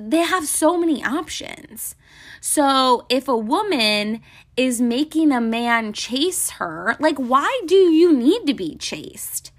they 0.00 0.22
have 0.22 0.46
so 0.46 0.76
many 0.76 1.04
options. 1.04 1.94
So 2.40 3.06
if 3.08 3.28
a 3.28 3.36
woman 3.36 4.20
is 4.56 4.80
making 4.80 5.32
a 5.32 5.40
man 5.40 5.92
chase 5.92 6.50
her, 6.50 6.96
like, 7.00 7.16
why 7.16 7.60
do 7.66 7.74
you 7.74 8.12
need 8.12 8.46
to 8.46 8.54
be 8.54 8.76
chased? 8.76 9.52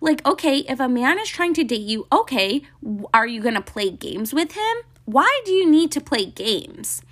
Like, 0.00 0.24
okay, 0.26 0.58
if 0.68 0.80
a 0.80 0.88
man 0.88 1.18
is 1.18 1.28
trying 1.28 1.54
to 1.54 1.64
date 1.64 1.82
you, 1.82 2.06
okay, 2.12 2.62
are 3.14 3.26
you 3.26 3.40
gonna 3.40 3.62
play 3.62 3.90
games 3.90 4.34
with 4.34 4.52
him? 4.52 4.76
Why 5.04 5.40
do 5.44 5.52
you 5.52 5.68
need 5.68 5.92
to 5.92 6.00
play 6.00 6.26
games? 6.26 7.02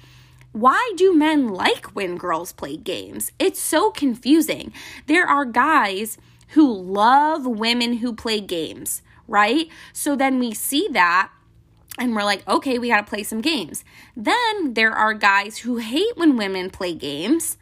Why 0.52 0.92
do 0.96 1.14
men 1.14 1.48
like 1.48 1.86
when 1.94 2.16
girls 2.16 2.52
play 2.52 2.76
games? 2.76 3.30
It's 3.38 3.60
so 3.60 3.90
confusing. 3.90 4.72
There 5.06 5.26
are 5.26 5.44
guys 5.44 6.18
who 6.48 6.72
love 6.72 7.46
women 7.46 7.98
who 7.98 8.12
play 8.12 8.40
games, 8.40 9.02
right? 9.28 9.68
So 9.92 10.16
then 10.16 10.40
we 10.40 10.52
see 10.52 10.88
that 10.90 11.30
and 12.00 12.16
we're 12.16 12.24
like, 12.24 12.46
okay, 12.48 12.78
we 12.78 12.88
got 12.88 13.06
to 13.06 13.08
play 13.08 13.22
some 13.22 13.40
games. 13.40 13.84
Then 14.16 14.74
there 14.74 14.92
are 14.92 15.14
guys 15.14 15.58
who 15.58 15.76
hate 15.76 16.16
when 16.16 16.36
women 16.36 16.70
play 16.70 16.94
games. 16.94 17.58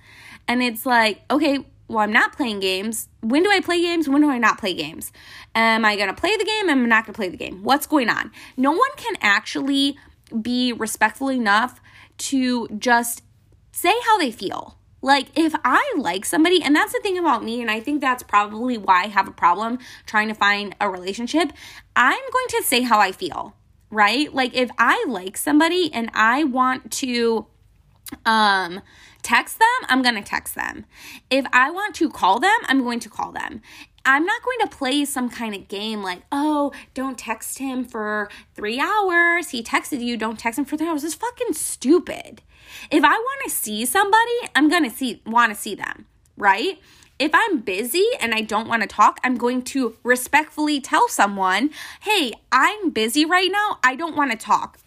And 0.47 0.63
it's 0.63 0.87
like, 0.87 1.23
okay, 1.31 1.67
well, 1.89 1.99
I'm 1.99 2.13
not 2.13 2.35
playing 2.35 2.61
games. 2.61 3.09
When 3.21 3.43
do 3.43 3.51
I 3.51 3.61
play 3.61 3.83
games? 3.83 4.09
When 4.09 4.23
do 4.23 4.31
I 4.31 4.39
not 4.39 4.59
play 4.59 4.75
games? 4.75 5.13
Am 5.55 5.85
I 5.85 5.97
going 5.97 6.09
to 6.09 6.15
play 6.15 6.37
the 6.37 6.45
game? 6.45 6.71
Am 6.71 6.85
I 6.85 6.87
not 6.87 7.05
going 7.05 7.15
to 7.15 7.19
play 7.19 7.29
the 7.29 7.37
game? 7.37 7.65
What's 7.65 7.87
going 7.87 8.09
on? 8.09 8.31
No 8.57 8.71
one 8.71 8.91
can 8.97 9.17
actually 9.21 9.99
be 10.41 10.73
respectful 10.73 11.31
enough 11.31 11.81
to 12.19 12.69
just 12.79 13.23
say 13.73 13.95
how 14.07 14.19
they 14.19 14.31
feel. 14.31 14.77
Like, 15.01 15.29
if 15.39 15.55
I 15.65 15.95
like 15.97 16.25
somebody, 16.25 16.61
and 16.63 16.75
that's 16.75 16.93
the 16.93 17.01
thing 17.01 17.19
about 17.19 17.45
me, 17.45 17.61
and 17.61 17.71
I 17.71 17.81
think 17.81 18.01
that's 18.01 18.25
probably 18.25 18.77
why 18.77 19.05
I 19.05 19.07
have 19.07 19.29
a 19.29 19.33
problem 19.33 19.79
trying 20.07 20.27
to 20.27 20.35
find 20.35 20.75
a 20.81 20.91
relationship, 20.91 21.53
I'm 21.95 22.19
going 22.33 22.49
to 22.49 22.63
say 22.65 22.83
how 22.83 22.99
I 22.99 23.13
feel, 23.13 23.55
right? 23.91 24.33
Like, 24.33 24.55
if 24.55 24.71
I 24.79 25.05
like 25.09 25.37
somebody 25.37 25.91
and 25.93 26.11
I 26.15 26.45
want 26.45 26.93
to, 26.93 27.47
um, 28.25 28.81
text 29.23 29.59
them, 29.59 29.69
I'm 29.89 30.03
going 30.03 30.15
to 30.15 30.23
text 30.23 30.55
them. 30.55 30.87
If 31.31 31.45
I 31.53 31.71
want 31.71 31.95
to 31.97 32.09
call 32.09 32.41
them, 32.41 32.57
I'm 32.67 32.83
going 32.83 33.01
to 33.01 33.11
call 33.11 33.33
them. 33.33 33.61
I'm 34.05 34.25
not 34.25 34.43
going 34.43 34.59
to 34.61 34.75
play 34.75 35.05
some 35.05 35.29
kind 35.29 35.55
of 35.55 35.69
game 35.69 36.03
like, 36.03 36.23
oh, 36.33 36.73
don't 36.95 37.19
text 37.19 37.59
him 37.59 37.85
for 37.85 38.31
three 38.55 38.81
hours. 38.81 39.51
He 39.51 39.63
texted 39.63 40.01
you, 40.01 40.17
don't 40.17 40.39
text 40.39 40.59
him 40.59 40.65
for 40.65 40.79
three 40.79 40.89
hours. 40.89 41.05
It's 41.05 41.15
fucking 41.15 41.53
stupid. 41.53 42.41
If 42.91 43.05
I 43.05 43.13
want 43.13 43.41
to 43.45 43.51
see 43.51 43.85
somebody, 43.85 44.33
I'm 44.55 44.71
going 44.71 44.85
to 44.85 44.91
see 44.91 45.21
want 45.27 45.53
to 45.53 45.61
see 45.61 45.75
them, 45.75 46.07
right? 46.37 46.79
If 47.19 47.33
I'm 47.35 47.61
busy 47.61 48.07
and 48.21 48.35
I 48.35 48.43
don't 48.43 48.69
want 48.69 48.83
to 48.83 48.89
talk, 48.89 49.19
I'm 49.25 49.37
going 49.37 49.63
to 49.63 49.97
respectfully 50.05 50.81
tell 50.81 51.09
someone, 51.09 51.71
"Hey, 52.03 52.33
I'm 52.53 52.91
busy 52.91 53.25
right 53.25 53.51
now. 53.51 53.79
I 53.83 53.97
don't 53.97 54.17
want 54.17 54.31
to 54.31 54.37
talk." 54.37 54.79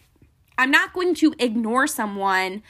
I'm 0.58 0.70
not 0.70 0.92
going 0.92 1.14
to 1.16 1.34
ignore 1.38 1.86
someone 1.86 2.62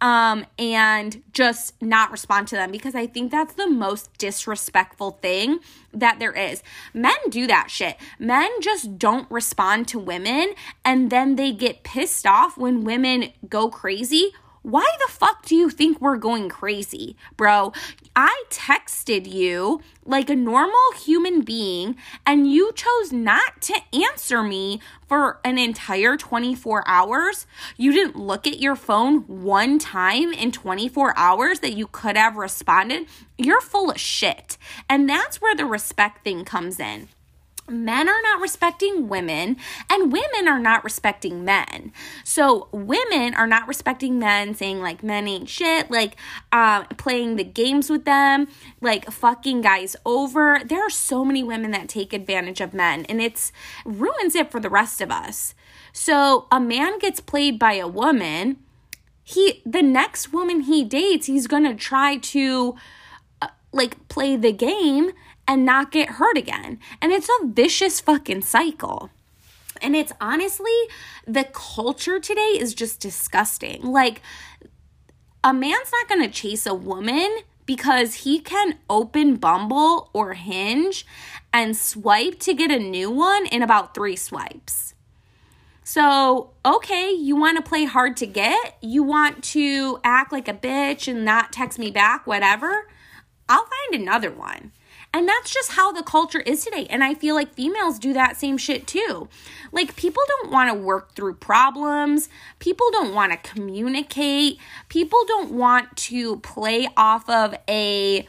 um, 0.00 0.46
and 0.58 1.22
just 1.32 1.80
not 1.82 2.10
respond 2.10 2.48
to 2.48 2.56
them 2.56 2.70
because 2.70 2.94
I 2.94 3.06
think 3.06 3.30
that's 3.30 3.54
the 3.54 3.68
most 3.68 4.16
disrespectful 4.18 5.12
thing 5.22 5.60
that 5.92 6.18
there 6.18 6.32
is. 6.32 6.62
Men 6.94 7.16
do 7.28 7.46
that 7.46 7.70
shit. 7.70 7.96
Men 8.18 8.50
just 8.60 8.98
don't 8.98 9.30
respond 9.30 9.88
to 9.88 9.98
women 9.98 10.54
and 10.84 11.10
then 11.10 11.36
they 11.36 11.52
get 11.52 11.82
pissed 11.82 12.26
off 12.26 12.56
when 12.56 12.84
women 12.84 13.32
go 13.48 13.68
crazy 13.68 14.32
Why 14.62 14.86
the 15.06 15.10
fuck 15.10 15.46
do 15.46 15.56
you 15.56 15.70
think 15.70 16.00
we're 16.00 16.18
going 16.18 16.50
crazy, 16.50 17.16
bro? 17.36 17.72
I 18.14 18.44
texted 18.50 19.26
you 19.26 19.80
like 20.04 20.28
a 20.28 20.36
normal 20.36 20.74
human 21.02 21.40
being, 21.40 21.96
and 22.26 22.50
you 22.50 22.72
chose 22.74 23.10
not 23.10 23.62
to 23.62 23.80
answer 23.94 24.42
me 24.42 24.80
for 25.08 25.40
an 25.44 25.56
entire 25.56 26.18
24 26.18 26.84
hours. 26.86 27.46
You 27.78 27.92
didn't 27.92 28.16
look 28.16 28.46
at 28.46 28.60
your 28.60 28.76
phone 28.76 29.22
one 29.22 29.78
time 29.78 30.32
in 30.34 30.52
24 30.52 31.14
hours 31.16 31.60
that 31.60 31.72
you 31.72 31.86
could 31.86 32.18
have 32.18 32.36
responded. 32.36 33.06
You're 33.38 33.62
full 33.62 33.90
of 33.90 33.98
shit. 33.98 34.58
And 34.90 35.08
that's 35.08 35.40
where 35.40 35.56
the 35.56 35.64
respect 35.64 36.22
thing 36.22 36.44
comes 36.44 36.78
in 36.78 37.08
men 37.70 38.08
are 38.08 38.22
not 38.22 38.40
respecting 38.40 39.08
women 39.08 39.56
and 39.88 40.12
women 40.12 40.48
are 40.48 40.58
not 40.58 40.84
respecting 40.84 41.44
men. 41.44 41.92
So 42.24 42.68
women 42.72 43.34
are 43.34 43.46
not 43.46 43.68
respecting 43.68 44.18
men 44.18 44.54
saying 44.54 44.80
like 44.80 45.02
men 45.02 45.28
ain't 45.28 45.48
shit 45.48 45.90
like 45.90 46.16
um, 46.52 46.86
playing 46.96 47.36
the 47.36 47.44
games 47.44 47.90
with 47.90 48.04
them 48.04 48.48
like 48.80 49.10
fucking 49.10 49.60
guys 49.60 49.96
over. 50.04 50.60
There 50.64 50.84
are 50.84 50.90
so 50.90 51.24
many 51.24 51.42
women 51.42 51.70
that 51.70 51.88
take 51.88 52.12
advantage 52.12 52.60
of 52.60 52.74
men 52.74 53.04
and 53.06 53.20
it's 53.20 53.52
ruins 53.84 54.34
it 54.34 54.50
for 54.50 54.60
the 54.60 54.70
rest 54.70 55.00
of 55.00 55.10
us. 55.10 55.54
So 55.92 56.46
a 56.52 56.60
man 56.60 56.98
gets 56.98 57.20
played 57.20 57.58
by 57.58 57.74
a 57.74 57.88
woman 57.88 58.58
he 59.30 59.62
the 59.64 59.82
next 59.82 60.32
woman 60.32 60.62
he 60.62 60.84
dates 60.84 61.26
he's 61.26 61.46
gonna 61.46 61.74
try 61.74 62.16
to 62.16 62.74
uh, 63.40 63.48
like 63.72 64.08
play 64.08 64.36
the 64.36 64.52
game 64.52 65.12
and 65.50 65.64
not 65.64 65.90
get 65.90 66.10
hurt 66.10 66.38
again. 66.38 66.78
And 67.02 67.10
it's 67.10 67.28
a 67.28 67.46
vicious 67.46 68.00
fucking 68.00 68.42
cycle. 68.42 69.10
And 69.82 69.96
it's 69.96 70.12
honestly, 70.20 70.70
the 71.26 71.42
culture 71.42 72.20
today 72.20 72.56
is 72.56 72.72
just 72.72 73.00
disgusting. 73.00 73.82
Like, 73.82 74.22
a 75.42 75.52
man's 75.52 75.90
not 75.90 76.08
gonna 76.08 76.30
chase 76.30 76.66
a 76.66 76.74
woman 76.74 77.38
because 77.66 78.14
he 78.14 78.38
can 78.38 78.78
open 78.88 79.34
Bumble 79.34 80.10
or 80.12 80.34
Hinge 80.34 81.04
and 81.52 81.76
swipe 81.76 82.38
to 82.40 82.54
get 82.54 82.70
a 82.70 82.78
new 82.78 83.10
one 83.10 83.46
in 83.46 83.60
about 83.60 83.92
three 83.92 84.14
swipes. 84.14 84.94
So, 85.82 86.50
okay, 86.64 87.10
you 87.10 87.34
want 87.34 87.56
to 87.56 87.68
play 87.68 87.86
hard 87.86 88.16
to 88.18 88.26
get, 88.26 88.76
you 88.80 89.02
want 89.02 89.42
to 89.44 89.98
act 90.04 90.30
like 90.30 90.46
a 90.46 90.54
bitch 90.54 91.08
and 91.08 91.24
not 91.24 91.52
text 91.52 91.76
me 91.76 91.90
back, 91.90 92.24
whatever. 92.24 92.86
I'll 93.48 93.66
find 93.66 94.00
another 94.00 94.30
one. 94.30 94.70
And 95.12 95.28
that's 95.28 95.52
just 95.52 95.72
how 95.72 95.90
the 95.90 96.02
culture 96.02 96.40
is 96.40 96.64
today. 96.64 96.86
And 96.88 97.02
I 97.02 97.14
feel 97.14 97.34
like 97.34 97.52
females 97.54 97.98
do 97.98 98.12
that 98.12 98.36
same 98.36 98.56
shit 98.56 98.86
too. 98.86 99.28
Like, 99.72 99.96
people 99.96 100.22
don't 100.28 100.52
want 100.52 100.72
to 100.72 100.78
work 100.78 101.14
through 101.14 101.34
problems, 101.34 102.28
people 102.60 102.90
don't 102.92 103.14
want 103.14 103.32
to 103.32 103.38
communicate, 103.38 104.58
people 104.88 105.18
don't 105.26 105.50
want 105.52 105.96
to 105.96 106.36
play 106.38 106.88
off 106.96 107.28
of 107.28 107.54
a 107.68 108.26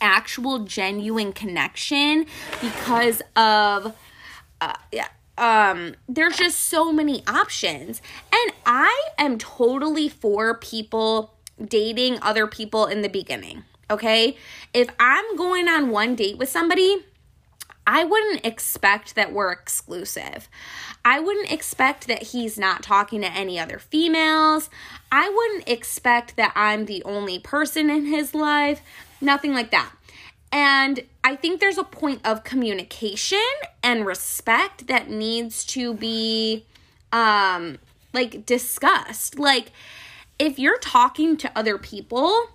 actual 0.00 0.60
genuine 0.60 1.32
connection 1.32 2.24
because 2.60 3.20
of 3.36 3.94
uh, 4.60 4.74
um 5.36 5.94
there's 6.08 6.36
just 6.36 6.58
so 6.58 6.92
many 6.92 7.22
options 7.26 8.00
and 8.32 8.52
i 8.64 9.08
am 9.18 9.36
totally 9.38 10.08
for 10.08 10.54
people 10.54 11.34
dating 11.62 12.18
other 12.22 12.46
people 12.46 12.86
in 12.86 13.02
the 13.02 13.08
beginning 13.08 13.62
okay? 13.90 14.36
If 14.72 14.88
I'm 14.98 15.36
going 15.36 15.68
on 15.68 15.90
one 15.90 16.14
date 16.14 16.38
with 16.38 16.48
somebody, 16.48 17.04
I 17.86 18.04
wouldn't 18.04 18.46
expect 18.46 19.14
that 19.16 19.32
we're 19.32 19.50
exclusive. 19.50 20.48
I 21.04 21.18
wouldn't 21.18 21.50
expect 21.50 22.06
that 22.06 22.22
he's 22.22 22.58
not 22.58 22.82
talking 22.82 23.22
to 23.22 23.32
any 23.32 23.58
other 23.58 23.78
females. 23.78 24.70
I 25.10 25.28
wouldn't 25.28 25.68
expect 25.68 26.36
that 26.36 26.52
I'm 26.54 26.86
the 26.86 27.02
only 27.04 27.38
person 27.38 27.90
in 27.90 28.06
his 28.06 28.34
life. 28.34 28.80
Nothing 29.20 29.54
like 29.54 29.70
that. 29.70 29.90
And 30.52 31.00
I 31.24 31.36
think 31.36 31.60
there's 31.60 31.78
a 31.78 31.84
point 31.84 32.20
of 32.24 32.44
communication 32.44 33.38
and 33.82 34.04
respect 34.04 34.88
that 34.88 35.08
needs 35.08 35.64
to 35.66 35.94
be 35.94 36.66
um 37.12 37.78
like 38.12 38.46
discussed. 38.46 39.38
Like 39.38 39.72
if 40.38 40.58
you're 40.58 40.78
talking 40.78 41.36
to 41.38 41.58
other 41.58 41.78
people, 41.78 42.50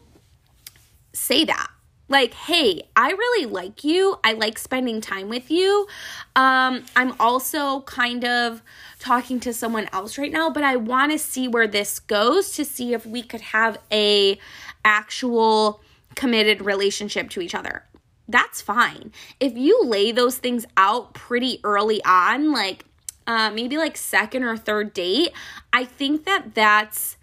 say 1.16 1.46
that. 1.46 1.72
Like 2.08 2.36
hey 2.36 2.84
i 2.96 3.10
really 3.10 3.48
like 3.48 3.84
you. 3.84 4.20
I 4.24 4.34
like 4.34 4.60
spending 4.60 5.02
time 5.02 5.28
with 5.28 5.50
you. 5.50 5.88
Um 6.36 6.86
i'm 6.96 7.16
also 7.20 7.82
kind 7.82 8.24
of 8.24 8.62
talking 9.00 9.40
to 9.40 9.54
someone 9.54 9.88
else 9.92 10.18
right 10.18 10.32
now 10.32 10.50
but 10.50 10.64
i 10.64 10.76
want 10.76 11.12
to 11.12 11.20
see 11.20 11.48
where 11.48 11.68
this 11.68 12.00
goes 12.00 12.52
to 12.54 12.66
see 12.66 12.94
if 12.94 13.06
we 13.06 13.22
could 13.22 13.42
have 13.42 13.78
a 13.92 14.40
actual 14.84 15.82
committed 16.16 16.64
relationship 16.64 17.30
to 17.32 17.42
each 17.42 17.54
other. 17.54 17.84
That's 18.28 18.62
fine. 18.62 19.12
If 19.40 19.56
you 19.58 19.84
lay 19.84 20.12
those 20.12 20.38
things 20.38 20.66
out 20.78 21.14
pretty 21.14 21.60
early 21.64 22.04
on 22.06 22.52
like 22.52 22.86
uh, 23.28 23.50
maybe 23.50 23.78
like 23.78 23.98
second 23.98 24.44
or 24.44 24.56
third 24.56 24.94
date 24.94 25.32
i 25.74 25.84
think 25.84 26.26
that 26.26 26.54
that's 26.54 27.18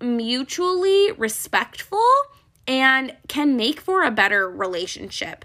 mutually 0.00 1.12
respectful 1.12 2.02
and 2.66 3.14
can 3.28 3.56
make 3.56 3.80
for 3.80 4.02
a 4.02 4.10
better 4.10 4.48
relationship. 4.48 5.44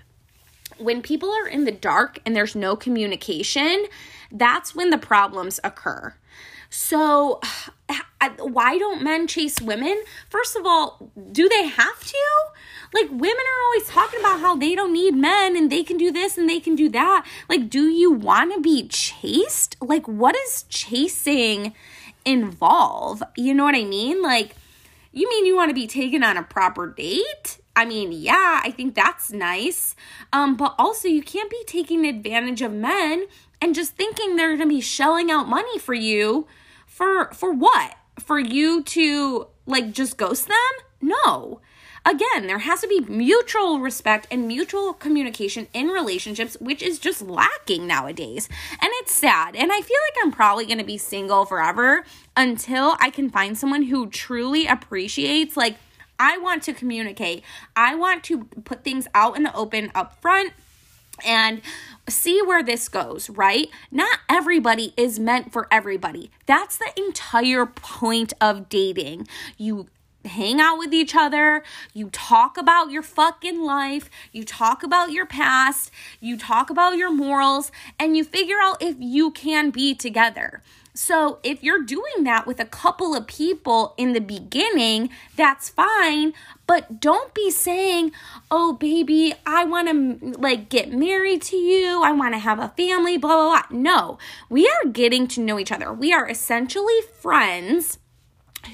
When 0.78 1.02
people 1.02 1.32
are 1.32 1.48
in 1.48 1.66
the 1.66 1.72
dark 1.72 2.20
and 2.26 2.36
there's 2.36 2.56
no 2.56 2.76
communication, 2.76 3.86
that's 4.32 4.74
when 4.76 4.90
the 4.90 4.98
problems 4.98 5.60
occur. 5.64 6.16
So, 6.70 7.42
why 8.40 8.78
don't 8.78 9.04
men 9.04 9.28
chase 9.28 9.62
women? 9.62 10.02
First 10.30 10.56
of 10.56 10.66
all, 10.66 11.12
do 11.32 11.48
they 11.48 11.68
have 11.68 12.04
to? 12.04 12.18
Like, 12.94 13.10
women 13.10 13.24
are 13.30 13.64
always 13.66 13.88
talking 13.88 14.20
about 14.20 14.40
how 14.40 14.56
they 14.56 14.76
don't 14.76 14.94
need 14.94 15.16
men 15.16 15.56
and 15.56 15.72
they 15.72 15.84
can 15.84 15.98
do 15.98 16.12
this 16.12 16.38
and 16.38 16.50
they 16.50 16.60
can 16.60 16.76
do 16.76 16.90
that. 16.90 17.26
Like, 17.48 17.70
do 17.70 17.88
you 17.88 18.12
want 18.12 18.54
to 18.54 18.62
be 18.62 18.88
chased? 18.88 19.76
Like, 19.82 20.08
what 20.08 20.36
does 20.36 20.64
chasing 20.70 21.74
involve? 22.26 23.22
You 23.38 23.54
know 23.54 23.64
what 23.64 23.76
I 23.76 23.84
mean? 23.84 24.22
Like, 24.22 24.56
you 25.12 25.30
mean 25.30 25.46
you 25.46 25.56
want 25.56 25.70
to 25.70 25.76
be 25.76 25.88
taken 25.88 26.24
on 26.24 26.38
a 26.38 26.44
proper 26.44 26.88
date? 26.88 27.60
I 27.76 27.86
mean, 27.86 28.12
yeah, 28.12 28.62
I 28.64 28.72
think 28.72 28.96
that's 28.96 29.32
nice. 29.32 29.96
Um, 30.34 30.56
but 30.56 30.76
also, 30.78 31.08
you 31.08 31.22
can't 31.22 31.50
be 31.50 31.64
taking 31.66 32.06
advantage 32.06 32.62
of 32.62 32.74
men 32.74 33.26
and 33.62 33.76
just 33.76 33.94
thinking 33.94 34.36
they're 34.36 34.58
going 34.58 34.70
to 34.70 34.76
be 34.76 34.82
shelling 34.82 35.32
out 35.32 35.48
money 35.48 35.80
for 35.80 35.94
you 35.94 36.48
for 36.86 37.32
for 37.34 37.52
what? 37.52 37.96
For 38.20 38.40
you 38.40 38.84
to 38.84 39.48
like 39.66 39.92
just 39.92 40.18
ghost 40.18 40.48
them? 40.48 40.58
No. 41.02 41.62
Again, 42.04 42.48
there 42.48 42.60
has 42.60 42.82
to 42.82 42.88
be 42.88 43.02
mutual 43.02 43.80
respect 43.80 44.28
and 44.32 44.48
mutual 44.48 44.94
communication 44.94 45.68
in 45.72 45.88
relationships, 45.90 46.58
which 46.60 46.82
is 46.82 46.98
just 46.98 47.22
lacking 47.22 47.86
nowadays. 47.86 48.50
And 48.72 48.90
it's 48.96 49.12
sad. 49.12 49.56
And 49.56 49.72
I 49.72 49.82
feel 49.82 49.98
like 50.08 50.24
I'm 50.24 50.32
probably 50.32 50.66
going 50.66 50.80
to 50.80 50.84
be 50.84 50.98
single 50.98 51.46
forever 51.46 52.04
until 52.36 52.96
I 53.00 53.12
can 53.12 53.30
find 53.30 53.56
someone 53.56 53.84
who 53.84 54.10
truly 54.10 54.66
appreciates, 54.66 55.56
like, 55.56 55.78
I 56.18 56.38
want 56.38 56.64
to 56.64 56.74
communicate. 56.74 57.44
I 57.76 57.96
want 57.96 58.24
to 58.26 58.46
put 58.64 58.84
things 58.84 59.08
out 59.14 59.38
in 59.38 59.44
the 59.44 59.56
open 59.56 59.92
up 59.94 60.20
front 60.22 60.54
and 61.26 61.62
see 62.08 62.42
where 62.42 62.64
this 62.64 62.90
goes, 62.90 63.30
right? 63.30 63.70
Not 63.92 64.20
everybody 64.28 64.94
is 64.98 65.20
meant 65.20 65.54
for 65.54 65.68
everybody. 65.72 66.32
That's 66.46 66.78
the 66.78 66.92
entire 66.98 67.66
point 67.66 68.34
of 68.42 68.70
dating. 68.70 69.28
You 69.58 69.88
hang 70.26 70.60
out 70.60 70.78
with 70.78 70.94
each 70.94 71.16
other, 71.16 71.64
you 71.94 72.10
talk 72.10 72.58
about 72.58 72.92
your 72.92 73.04
fucking 73.04 73.62
life, 73.62 74.10
you 74.32 74.44
talk 74.44 74.84
about 74.84 75.12
your 75.12 75.26
past, 75.26 75.92
you 76.20 76.38
talk 76.38 76.70
about 76.70 76.98
your 76.98 77.12
morals, 77.12 77.72
and 78.00 78.16
you 78.16 78.24
figure 78.24 78.58
out 78.62 78.82
if 78.82 78.96
you 79.00 79.32
can 79.32 79.70
be 79.70 79.96
together. 79.96 80.62
So, 80.94 81.40
if 81.42 81.64
you're 81.64 81.84
doing 81.84 82.26
that 82.26 82.46
with 82.46 82.60
a 82.60 82.66
couple 82.66 83.16
of 83.16 83.26
people 83.26 83.94
in 83.96 84.12
the 84.12 84.20
beginning, 84.20 85.10
that's 85.38 85.70
fine, 85.70 86.34
but 86.68 87.00
don't 87.00 87.34
be 87.34 87.50
saying, 87.50 88.12
"Oh 88.50 88.74
baby, 88.74 89.34
I 89.46 89.64
want 89.64 89.88
to 89.88 90.38
like 90.38 90.68
get 90.68 90.92
married 90.92 91.42
to 91.44 91.56
you. 91.56 92.04
I 92.04 92.12
want 92.12 92.34
to 92.34 92.40
have 92.40 92.60
a 92.60 92.74
family, 92.76 93.18
blah 93.18 93.36
blah 93.36 93.62
blah." 93.70 93.78
No. 93.78 94.18
We 94.50 94.68
are 94.68 94.90
getting 94.90 95.28
to 95.30 95.42
know 95.42 95.58
each 95.60 95.72
other. 95.72 95.94
We 95.94 96.12
are 96.12 96.30
essentially 96.30 97.02
friends 97.22 97.98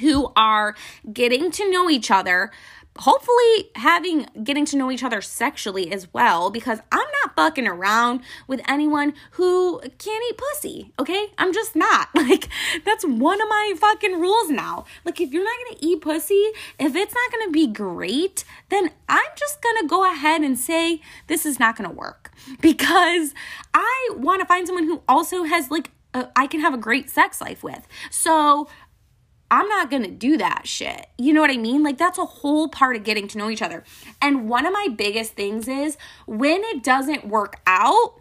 who 0.01 0.31
are 0.35 0.75
getting 1.11 1.51
to 1.51 1.69
know 1.71 1.89
each 1.89 2.11
other 2.11 2.51
hopefully 2.99 3.69
having 3.75 4.27
getting 4.43 4.65
to 4.65 4.77
know 4.77 4.91
each 4.91 5.03
other 5.03 5.21
sexually 5.21 5.91
as 5.91 6.11
well 6.13 6.49
because 6.49 6.79
I'm 6.91 7.05
not 7.23 7.35
fucking 7.35 7.67
around 7.67 8.21
with 8.47 8.61
anyone 8.67 9.13
who 9.31 9.79
can't 9.97 10.23
eat 10.29 10.37
pussy, 10.37 10.91
okay? 10.99 11.27
I'm 11.37 11.53
just 11.53 11.75
not. 11.75 12.09
Like 12.27 12.49
that's 12.83 13.05
one 13.05 13.39
of 13.41 13.47
my 13.47 13.73
fucking 13.79 14.19
rules 14.19 14.49
now. 14.49 14.83
Like 15.05 15.21
if 15.21 15.31
you're 15.31 15.45
not 15.45 15.55
going 15.65 15.77
to 15.77 15.85
eat 15.85 16.01
pussy, 16.01 16.51
if 16.77 16.93
it's 16.93 17.13
not 17.13 17.31
going 17.31 17.47
to 17.47 17.51
be 17.51 17.67
great, 17.67 18.43
then 18.67 18.91
I'm 19.07 19.31
just 19.37 19.61
going 19.61 19.77
to 19.81 19.87
go 19.87 20.11
ahead 20.11 20.41
and 20.41 20.59
say 20.59 20.99
this 21.27 21.45
is 21.45 21.57
not 21.57 21.77
going 21.77 21.89
to 21.89 21.95
work 21.95 22.31
because 22.59 23.33
I 23.73 24.09
want 24.13 24.41
to 24.41 24.45
find 24.45 24.67
someone 24.67 24.83
who 24.83 25.03
also 25.07 25.43
has 25.43 25.71
like 25.71 25.91
a, 26.13 26.27
I 26.35 26.47
can 26.47 26.59
have 26.59 26.73
a 26.73 26.77
great 26.77 27.09
sex 27.09 27.39
life 27.39 27.63
with. 27.63 27.87
So 28.11 28.67
I'm 29.49 29.67
not 29.67 29.89
gonna 29.89 30.09
do 30.09 30.37
that 30.37 30.67
shit. 30.67 31.07
You 31.17 31.33
know 31.33 31.41
what 31.41 31.51
I 31.51 31.57
mean? 31.57 31.83
Like, 31.83 31.97
that's 31.97 32.17
a 32.17 32.25
whole 32.25 32.67
part 32.67 32.95
of 32.95 33.03
getting 33.03 33.27
to 33.29 33.37
know 33.37 33.49
each 33.49 33.61
other. 33.61 33.83
And 34.21 34.49
one 34.49 34.65
of 34.65 34.73
my 34.73 34.87
biggest 34.95 35.33
things 35.33 35.67
is 35.67 35.97
when 36.25 36.63
it 36.63 36.83
doesn't 36.83 37.27
work 37.27 37.61
out, 37.65 38.15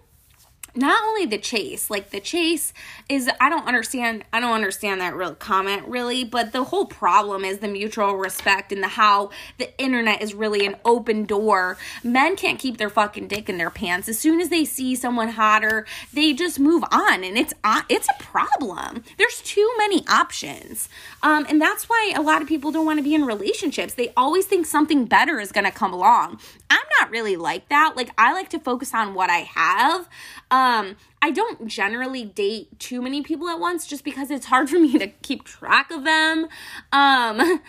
not 0.76 1.02
only 1.04 1.26
the 1.26 1.38
chase 1.38 1.90
like 1.90 2.10
the 2.10 2.20
chase 2.20 2.72
is 3.08 3.30
i 3.40 3.48
don't 3.48 3.66
understand 3.66 4.24
i 4.32 4.40
don't 4.40 4.54
understand 4.54 5.00
that 5.00 5.14
real 5.14 5.34
comment 5.34 5.86
really 5.86 6.24
but 6.24 6.52
the 6.52 6.64
whole 6.64 6.86
problem 6.86 7.44
is 7.44 7.58
the 7.58 7.68
mutual 7.68 8.14
respect 8.16 8.72
and 8.72 8.82
the 8.82 8.88
how 8.88 9.30
the 9.58 9.76
internet 9.78 10.22
is 10.22 10.34
really 10.34 10.66
an 10.66 10.76
open 10.84 11.24
door. 11.24 11.76
Men 12.02 12.36
can't 12.36 12.58
keep 12.58 12.78
their 12.78 12.90
fucking 12.90 13.28
dick 13.28 13.48
in 13.48 13.58
their 13.58 13.70
pants. 13.70 14.08
As 14.08 14.18
soon 14.18 14.40
as 14.40 14.48
they 14.48 14.64
see 14.64 14.94
someone 14.94 15.28
hotter 15.28 15.86
they 16.12 16.32
just 16.32 16.58
move 16.58 16.84
on 16.90 17.24
and 17.24 17.36
it's 17.36 17.54
uh, 17.64 17.82
it's 17.88 18.08
a 18.08 18.22
problem. 18.22 19.04
There's 19.18 19.40
too 19.42 19.70
many 19.78 20.06
options. 20.08 20.88
Um, 21.22 21.46
and 21.48 21.60
that's 21.60 21.88
why 21.88 22.12
a 22.14 22.22
lot 22.22 22.42
of 22.42 22.48
people 22.48 22.72
don't 22.72 22.86
want 22.86 22.98
to 22.98 23.02
be 23.02 23.14
in 23.14 23.24
relationships. 23.24 23.94
They 23.94 24.12
always 24.16 24.46
think 24.46 24.66
something 24.66 25.04
better 25.06 25.40
is 25.40 25.52
going 25.52 25.64
to 25.64 25.70
come 25.70 25.92
along. 25.92 26.38
I'm 26.70 26.86
not 27.06 27.12
really 27.12 27.36
like 27.36 27.68
that 27.68 27.94
like 27.96 28.10
i 28.18 28.32
like 28.32 28.48
to 28.48 28.58
focus 28.58 28.92
on 28.94 29.14
what 29.14 29.30
i 29.30 29.38
have 29.38 30.08
um, 30.48 30.96
I 31.22 31.32
don't 31.32 31.66
generally 31.66 32.24
date 32.24 32.78
too 32.78 33.02
many 33.02 33.20
people 33.20 33.48
at 33.48 33.58
once 33.58 33.84
just 33.84 34.04
because 34.04 34.30
it's 34.30 34.46
hard 34.46 34.70
for 34.70 34.78
me 34.78 34.96
to 34.98 35.08
keep 35.08 35.44
track 35.44 35.90
of 35.90 36.04
them. 36.04 36.46
Um, 36.92 37.60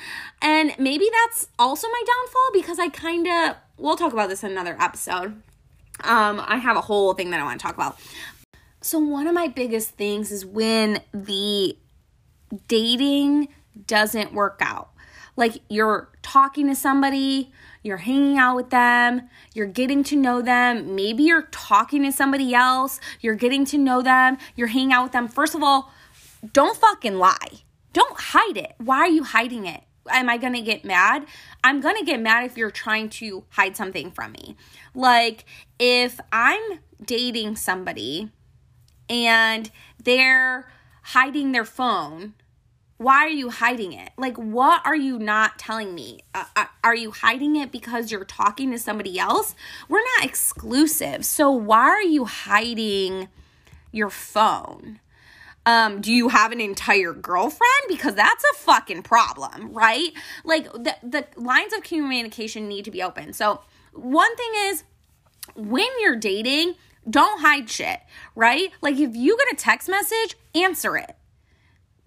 and 0.41 0.76
maybe 0.78 1.10
that's 1.12 1.47
also 1.58 1.88
my 1.88 2.04
downfall 2.06 2.50
because 2.54 2.78
I 2.78 2.89
kind 2.89 3.28
of, 3.28 3.56
we'll 3.78 3.95
talk 3.95 4.13
about 4.13 4.30
this 4.30 4.43
in 4.43 4.52
another 4.52 4.78
episode. 4.80 5.41
Um, 6.04 6.39
I 6.45 6.58
have 6.58 6.78
a 6.78 6.82
whole 6.82 7.15
thing 7.15 7.32
that 7.32 7.39
I 7.39 7.43
want 7.43 7.60
to 7.60 7.65
talk 7.65 7.73
about. 7.73 7.97
So, 8.82 9.00
one 9.00 9.26
of 9.26 9.34
my 9.34 9.47
biggest 9.47 9.91
things 9.91 10.32
is 10.32 10.45
when 10.45 11.02
the 11.12 11.76
dating 12.67 13.47
doesn't 13.88 14.34
work 14.34 14.60
out. 14.62 14.91
Like 15.36 15.62
you're 15.69 16.10
talking 16.21 16.67
to 16.67 16.76
somebody, 16.76 17.52
you're 17.88 17.97
hanging 17.97 18.38
out 18.38 18.56
with 18.56 18.69
them, 18.69 19.30
you're 19.54 19.65
getting 19.65 20.04
to 20.04 20.15
know 20.15 20.41
them, 20.41 20.95
maybe 20.95 21.23
you're 21.23 21.47
talking 21.52 22.04
to 22.04 22.12
somebody 22.12 22.54
else, 22.54 23.00
you're 23.21 23.36
getting 23.36 23.65
to 23.65 23.78
know 23.78 24.02
them, 24.02 24.38
you're 24.56 24.67
hanging 24.67 24.93
out 24.93 25.04
with 25.04 25.12
them. 25.13 25.28
First 25.28 25.56
of 25.56 25.63
all, 25.63 25.91
don't 26.54 26.78
fucking 26.78 27.17
lie. 27.17 27.63
Don't 27.93 28.19
hide 28.19 28.58
it. 28.58 28.76
Why 28.78 29.00
are 29.00 29.10
you 29.10 29.23
hiding 29.23 29.65
it? 29.65 29.82
Am 30.10 30.30
I 30.30 30.38
gonna 30.38 30.62
get 30.62 30.86
mad? 30.86 31.26
I'm 31.63 31.82
gonna 31.82 32.04
get 32.04 32.19
mad 32.19 32.45
if 32.45 32.58
you're 32.58 32.71
trying 32.71 33.10
to 33.10 33.43
hide 33.50 33.76
something 33.76 34.12
from 34.12 34.34
me. 34.34 34.56
Like, 34.93 35.45
if 35.80 36.19
I'm 36.32 36.80
dating 37.04 37.56
somebody 37.56 38.32
and 39.10 39.71
they're 40.02 40.69
hiding 41.02 41.54
their 41.54 41.65
phone 41.65 42.34
why 42.98 43.26
are 43.26 43.30
you 43.30 43.50
hiding 43.50 43.94
it? 43.94 44.12
Like, 44.18 44.38
what 44.38 44.82
are 44.86 44.96
you 44.96 45.20
not 45.20 45.60
telling 45.60 45.94
me? 45.94 46.22
Uh, 46.34 46.46
uh, 46.56 46.66
are 46.84 46.96
you 46.96 47.12
hiding 47.12 47.56
it 47.56 47.72
because 47.72 48.12
you're 48.12 48.26
talking 48.26 48.72
to 48.72 48.80
somebody 48.80 49.20
else? 49.20 49.56
We're 49.88 50.04
not 50.18 50.26
exclusive. 50.26 51.24
So, 51.24 51.52
why 51.52 51.82
are 51.82 52.02
you 52.02 52.26
hiding 52.26 53.30
your 53.92 54.10
phone? 54.10 55.00
Um, 55.66 56.02
do 56.02 56.12
you 56.12 56.30
have 56.30 56.52
an 56.52 56.60
entire 56.60 57.14
girlfriend? 57.14 57.84
Because 57.88 58.16
that's 58.16 58.44
a 58.52 58.58
fucking 58.58 59.04
problem, 59.04 59.74
right? 59.74 60.12
Like, 60.44 60.72
the, 60.74 60.96
the 61.04 61.28
lines 61.36 61.74
of 61.74 61.84
communication 61.84 62.68
need 62.68 62.86
to 62.86 62.92
be 62.92 63.04
open. 63.04 63.34
So, 63.34 63.62
one 63.94 64.36
thing 64.36 64.52
is 64.66 64.84
when 65.56 65.88
you're 66.00 66.16
dating, 66.16 66.76
don't 67.08 67.42
hide 67.42 67.70
shit, 67.70 68.00
right? 68.36 68.72
Like, 68.82 68.96
if 68.96 69.16
you 69.16 69.38
get 69.38 69.54
a 69.54 69.56
text 69.56 69.88
message, 69.88 70.36
answer 70.56 70.98
it 70.98 71.16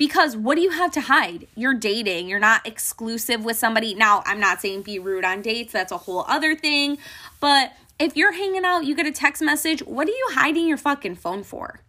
because 0.01 0.35
what 0.35 0.55
do 0.55 0.63
you 0.63 0.71
have 0.71 0.91
to 0.93 1.03
hide? 1.03 1.47
You're 1.55 1.75
dating, 1.75 2.27
you're 2.27 2.39
not 2.39 2.67
exclusive 2.67 3.45
with 3.45 3.59
somebody. 3.59 3.95
Now, 3.95 4.23
I'm 4.25 4.41
not 4.41 4.63
saying 4.63 4.81
be 4.81 4.99
rude 4.99 5.27
on 5.27 5.43
dates, 5.43 5.75
that's 5.75 5.93
a 5.93 5.99
whole 5.99 6.25
other 6.27 6.57
thing. 6.57 6.97
But 7.39 7.75
if 7.99 8.17
you're 8.17 8.33
hanging 8.33 8.65
out, 8.65 8.87
you 8.87 8.95
get 8.97 9.05
a 9.05 9.13
text 9.13 9.43
message, 9.43 9.81
what 9.81 10.09
are 10.09 10.13
you 10.13 10.29
hiding 10.31 10.67
your 10.67 10.79
fucking 10.79 11.17
phone 11.17 11.45
for? 11.45 11.81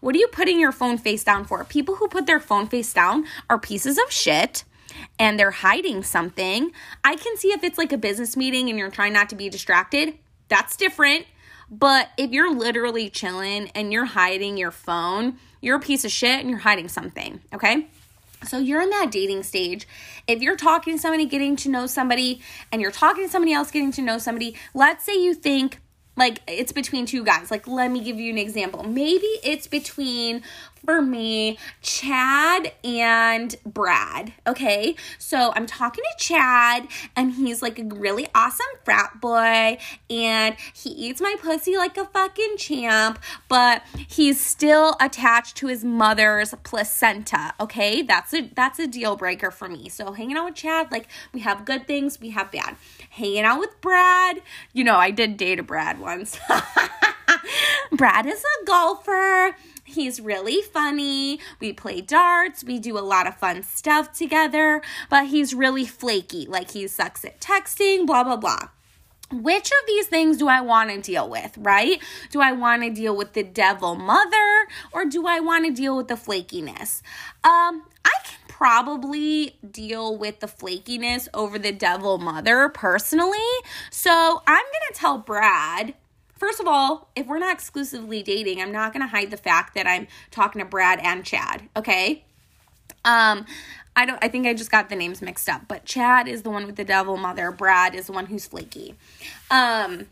What 0.00 0.14
are 0.14 0.18
you 0.18 0.28
putting 0.28 0.58
your 0.58 0.72
phone 0.72 0.96
face 0.96 1.22
down 1.22 1.44
for? 1.44 1.62
People 1.62 1.96
who 1.96 2.08
put 2.08 2.24
their 2.24 2.40
phone 2.40 2.68
face 2.68 2.94
down 2.94 3.26
are 3.50 3.58
pieces 3.58 3.98
of 3.98 4.10
shit 4.10 4.64
and 5.18 5.38
they're 5.38 5.50
hiding 5.50 6.02
something. 6.02 6.72
I 7.04 7.16
can 7.16 7.36
see 7.36 7.48
if 7.48 7.62
it's 7.62 7.76
like 7.76 7.92
a 7.92 7.98
business 7.98 8.34
meeting 8.34 8.70
and 8.70 8.78
you're 8.78 8.90
trying 8.90 9.12
not 9.12 9.28
to 9.28 9.36
be 9.36 9.50
distracted, 9.50 10.14
that's 10.48 10.74
different. 10.74 11.26
But 11.70 12.08
if 12.16 12.30
you're 12.30 12.54
literally 12.54 13.10
chilling 13.10 13.68
and 13.74 13.92
you're 13.92 14.06
hiding 14.06 14.56
your 14.56 14.70
phone, 14.70 15.38
you're 15.60 15.76
a 15.76 15.80
piece 15.80 16.04
of 16.04 16.10
shit 16.10 16.40
and 16.40 16.50
you're 16.50 16.60
hiding 16.60 16.88
something, 16.88 17.40
okay? 17.52 17.86
So 18.44 18.58
you're 18.58 18.80
in 18.80 18.90
that 18.90 19.10
dating 19.10 19.42
stage. 19.42 19.86
If 20.26 20.42
you're 20.42 20.56
talking 20.56 20.94
to 20.94 20.98
somebody, 21.00 21.26
getting 21.26 21.56
to 21.56 21.68
know 21.68 21.86
somebody, 21.86 22.40
and 22.70 22.80
you're 22.80 22.92
talking 22.92 23.24
to 23.24 23.30
somebody 23.30 23.52
else, 23.52 23.70
getting 23.70 23.92
to 23.92 24.02
know 24.02 24.18
somebody, 24.18 24.56
let's 24.74 25.04
say 25.04 25.20
you 25.20 25.34
think 25.34 25.80
like 26.16 26.40
it's 26.46 26.72
between 26.72 27.06
two 27.06 27.24
guys. 27.24 27.50
Like, 27.50 27.66
let 27.66 27.90
me 27.90 28.02
give 28.02 28.18
you 28.18 28.32
an 28.32 28.38
example. 28.38 28.82
Maybe 28.82 29.26
it's 29.42 29.66
between 29.66 30.42
for 30.84 31.00
me, 31.02 31.58
Chad 31.82 32.72
and 32.84 33.54
Brad. 33.64 34.32
Okay. 34.46 34.96
So 35.18 35.52
I'm 35.54 35.66
talking 35.66 36.04
to 36.04 36.24
Chad, 36.24 36.88
and 37.16 37.32
he's 37.32 37.62
like 37.62 37.78
a 37.78 37.84
really 37.84 38.26
awesome 38.34 38.66
frat 38.84 39.20
boy, 39.20 39.78
and 40.10 40.56
he 40.74 40.90
eats 40.90 41.20
my 41.20 41.36
pussy 41.40 41.76
like 41.76 41.96
a 41.96 42.04
fucking 42.06 42.56
champ, 42.56 43.18
but 43.48 43.82
he's 44.08 44.40
still 44.40 44.96
attached 45.00 45.56
to 45.58 45.66
his 45.66 45.84
mother's 45.84 46.54
placenta. 46.62 47.54
Okay. 47.60 48.02
That's 48.02 48.32
a 48.34 48.50
that's 48.54 48.78
a 48.78 48.86
deal 48.86 49.16
breaker 49.16 49.50
for 49.50 49.68
me. 49.68 49.88
So 49.88 50.12
hanging 50.12 50.36
out 50.36 50.46
with 50.46 50.54
Chad, 50.54 50.90
like 50.90 51.08
we 51.32 51.40
have 51.40 51.64
good 51.64 51.86
things, 51.86 52.20
we 52.20 52.30
have 52.30 52.50
bad. 52.50 52.76
Hanging 53.10 53.44
out 53.44 53.58
with 53.60 53.80
Brad, 53.80 54.42
you 54.72 54.84
know, 54.84 54.96
I 54.96 55.10
did 55.10 55.36
date 55.36 55.58
a 55.58 55.62
Brad 55.62 55.98
once. 55.98 56.38
Brad 57.92 58.26
is 58.26 58.42
a 58.42 58.64
golfer. 58.64 59.56
He's 59.88 60.20
really 60.20 60.60
funny. 60.60 61.40
We 61.60 61.72
play 61.72 62.02
darts. 62.02 62.62
We 62.62 62.78
do 62.78 62.98
a 62.98 63.00
lot 63.00 63.26
of 63.26 63.36
fun 63.36 63.62
stuff 63.62 64.12
together, 64.12 64.82
but 65.08 65.28
he's 65.28 65.54
really 65.54 65.86
flaky. 65.86 66.46
Like 66.46 66.72
he 66.72 66.86
sucks 66.86 67.24
at 67.24 67.40
texting, 67.40 68.06
blah, 68.06 68.22
blah, 68.22 68.36
blah. 68.36 68.68
Which 69.32 69.66
of 69.66 69.86
these 69.86 70.06
things 70.06 70.36
do 70.36 70.48
I 70.48 70.60
want 70.60 70.90
to 70.90 71.00
deal 71.00 71.28
with, 71.28 71.56
right? 71.58 72.02
Do 72.30 72.40
I 72.40 72.52
want 72.52 72.82
to 72.82 72.90
deal 72.90 73.16
with 73.16 73.32
the 73.32 73.42
devil 73.42 73.94
mother 73.94 74.66
or 74.92 75.04
do 75.04 75.26
I 75.26 75.40
want 75.40 75.66
to 75.66 75.72
deal 75.72 75.96
with 75.96 76.08
the 76.08 76.14
flakiness? 76.14 77.02
Um, 77.44 77.84
I 78.04 78.14
can 78.24 78.38
probably 78.48 79.58
deal 79.70 80.16
with 80.16 80.40
the 80.40 80.46
flakiness 80.46 81.28
over 81.32 81.58
the 81.58 81.72
devil 81.72 82.18
mother 82.18 82.68
personally. 82.68 83.38
So 83.90 84.42
I'm 84.46 84.64
going 84.64 84.92
to 84.92 84.94
tell 84.94 85.18
Brad 85.18 85.94
First 86.38 86.60
of 86.60 86.66
all, 86.66 87.08
if 87.16 87.26
we're 87.26 87.38
not 87.38 87.52
exclusively 87.52 88.22
dating, 88.22 88.62
I'm 88.62 88.72
not 88.72 88.92
going 88.92 89.02
to 89.02 89.08
hide 89.08 89.30
the 89.30 89.36
fact 89.36 89.74
that 89.74 89.86
I'm 89.86 90.06
talking 90.30 90.60
to 90.60 90.64
Brad 90.64 91.00
and 91.02 91.24
Chad, 91.24 91.68
okay? 91.76 92.24
Um 93.04 93.46
I 93.96 94.04
don't 94.06 94.18
I 94.22 94.28
think 94.28 94.46
I 94.46 94.54
just 94.54 94.70
got 94.70 94.88
the 94.88 94.96
names 94.96 95.20
mixed 95.22 95.48
up, 95.48 95.62
but 95.66 95.84
Chad 95.84 96.28
is 96.28 96.42
the 96.42 96.50
one 96.50 96.66
with 96.66 96.76
the 96.76 96.84
devil 96.84 97.16
mother, 97.16 97.50
Brad 97.50 97.94
is 97.94 98.06
the 98.06 98.12
one 98.12 98.26
who's 98.26 98.46
flaky. 98.46 98.94
Um 99.50 100.06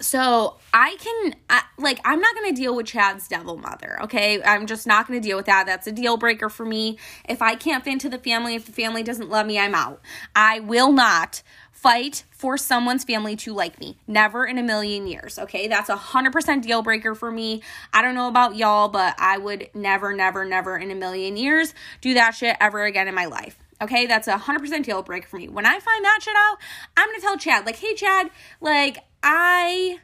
so 0.00 0.56
I 0.72 0.96
can 0.98 1.34
I, 1.48 1.62
like 1.78 2.00
I'm 2.04 2.20
not 2.20 2.34
going 2.34 2.54
to 2.54 2.60
deal 2.60 2.74
with 2.74 2.86
Chad's 2.86 3.28
devil 3.28 3.56
mother, 3.56 4.02
okay? 4.02 4.42
I'm 4.42 4.66
just 4.66 4.86
not 4.86 5.06
going 5.06 5.20
to 5.20 5.26
deal 5.26 5.36
with 5.36 5.46
that. 5.46 5.66
That's 5.66 5.86
a 5.86 5.92
deal 5.92 6.16
breaker 6.16 6.48
for 6.48 6.64
me. 6.64 6.98
If 7.28 7.40
I 7.42 7.54
can't 7.54 7.84
fit 7.84 7.92
into 7.92 8.08
the 8.08 8.18
family, 8.18 8.54
if 8.54 8.66
the 8.66 8.72
family 8.72 9.02
doesn't 9.02 9.30
love 9.30 9.46
me, 9.46 9.58
I'm 9.58 9.74
out. 9.74 10.00
I 10.34 10.60
will 10.60 10.92
not 10.92 11.42
fight 11.70 12.24
for 12.30 12.56
someone's 12.56 13.04
family 13.04 13.36
to 13.36 13.52
like 13.52 13.78
me. 13.78 13.98
Never 14.06 14.46
in 14.46 14.56
a 14.56 14.62
million 14.62 15.06
years, 15.06 15.38
okay? 15.38 15.68
That's 15.68 15.90
a 15.90 15.96
100% 15.96 16.62
deal 16.62 16.82
breaker 16.82 17.14
for 17.14 17.30
me. 17.30 17.62
I 17.92 18.00
don't 18.00 18.14
know 18.14 18.28
about 18.28 18.56
y'all, 18.56 18.88
but 18.88 19.14
I 19.18 19.36
would 19.36 19.68
never, 19.74 20.14
never, 20.14 20.46
never 20.46 20.78
in 20.78 20.90
a 20.90 20.94
million 20.94 21.36
years 21.36 21.74
do 22.00 22.14
that 22.14 22.34
shit 22.34 22.56
ever 22.58 22.84
again 22.84 23.06
in 23.06 23.14
my 23.14 23.26
life. 23.26 23.58
Okay, 23.84 24.06
that's 24.06 24.28
a 24.28 24.36
100% 24.36 24.82
deal 24.82 25.02
breaker 25.02 25.28
for 25.28 25.36
me. 25.36 25.48
When 25.48 25.66
I 25.66 25.78
find 25.78 26.04
that 26.04 26.20
shit 26.22 26.34
out, 26.34 26.56
I'm 26.96 27.08
gonna 27.08 27.20
tell 27.20 27.36
Chad, 27.36 27.66
like, 27.66 27.76
hey, 27.76 27.94
Chad, 27.94 28.30
like, 28.62 28.98
I, 29.22 29.98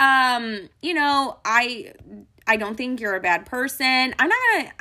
um, 0.00 0.68
you 0.80 0.92
know, 0.92 1.38
I 1.44 1.92
I 2.44 2.56
don't 2.56 2.76
think 2.76 3.00
you're 3.00 3.14
a 3.14 3.20
bad 3.20 3.46
person. 3.46 4.12
I'm 4.18 4.28
not 4.28 4.38
gonna, 4.52 4.72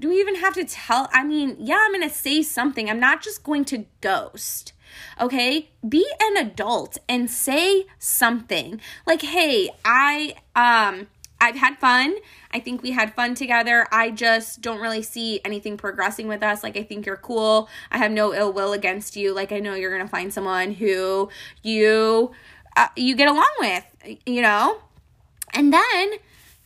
do 0.00 0.08
we 0.08 0.20
even 0.20 0.36
have 0.36 0.54
to 0.54 0.64
tell? 0.64 1.10
I 1.12 1.22
mean, 1.22 1.56
yeah, 1.58 1.78
I'm 1.84 1.92
gonna 1.92 2.08
say 2.08 2.42
something. 2.42 2.88
I'm 2.88 2.98
not 2.98 3.22
just 3.22 3.44
going 3.44 3.66
to 3.66 3.84
ghost. 4.00 4.72
Okay? 5.20 5.70
Be 5.86 6.06
an 6.20 6.38
adult 6.38 6.96
and 7.10 7.30
say 7.30 7.84
something. 7.98 8.80
Like, 9.06 9.20
hey, 9.20 9.68
I, 9.84 10.34
um, 10.56 11.08
I've 11.40 11.56
had 11.56 11.78
fun. 11.78 12.14
I 12.52 12.60
think 12.60 12.82
we 12.82 12.90
had 12.92 13.14
fun 13.14 13.34
together. 13.34 13.86
I 13.90 14.10
just 14.10 14.60
don't 14.60 14.80
really 14.80 15.02
see 15.02 15.40
anything 15.44 15.76
progressing 15.76 16.28
with 16.28 16.42
us. 16.42 16.62
Like, 16.62 16.76
I 16.76 16.82
think 16.82 17.06
you're 17.06 17.16
cool. 17.16 17.68
I 17.90 17.98
have 17.98 18.12
no 18.12 18.34
ill 18.34 18.52
will 18.52 18.72
against 18.72 19.16
you. 19.16 19.34
Like, 19.34 19.52
I 19.52 19.58
know 19.58 19.74
you're 19.74 19.94
going 19.94 20.06
to 20.06 20.10
find 20.10 20.32
someone 20.32 20.72
who 20.74 21.30
you, 21.62 22.32
uh, 22.76 22.88
you 22.96 23.16
get 23.16 23.28
along 23.28 23.50
with, 23.60 23.84
you 24.26 24.42
know? 24.42 24.78
And 25.54 25.72
then 25.72 26.14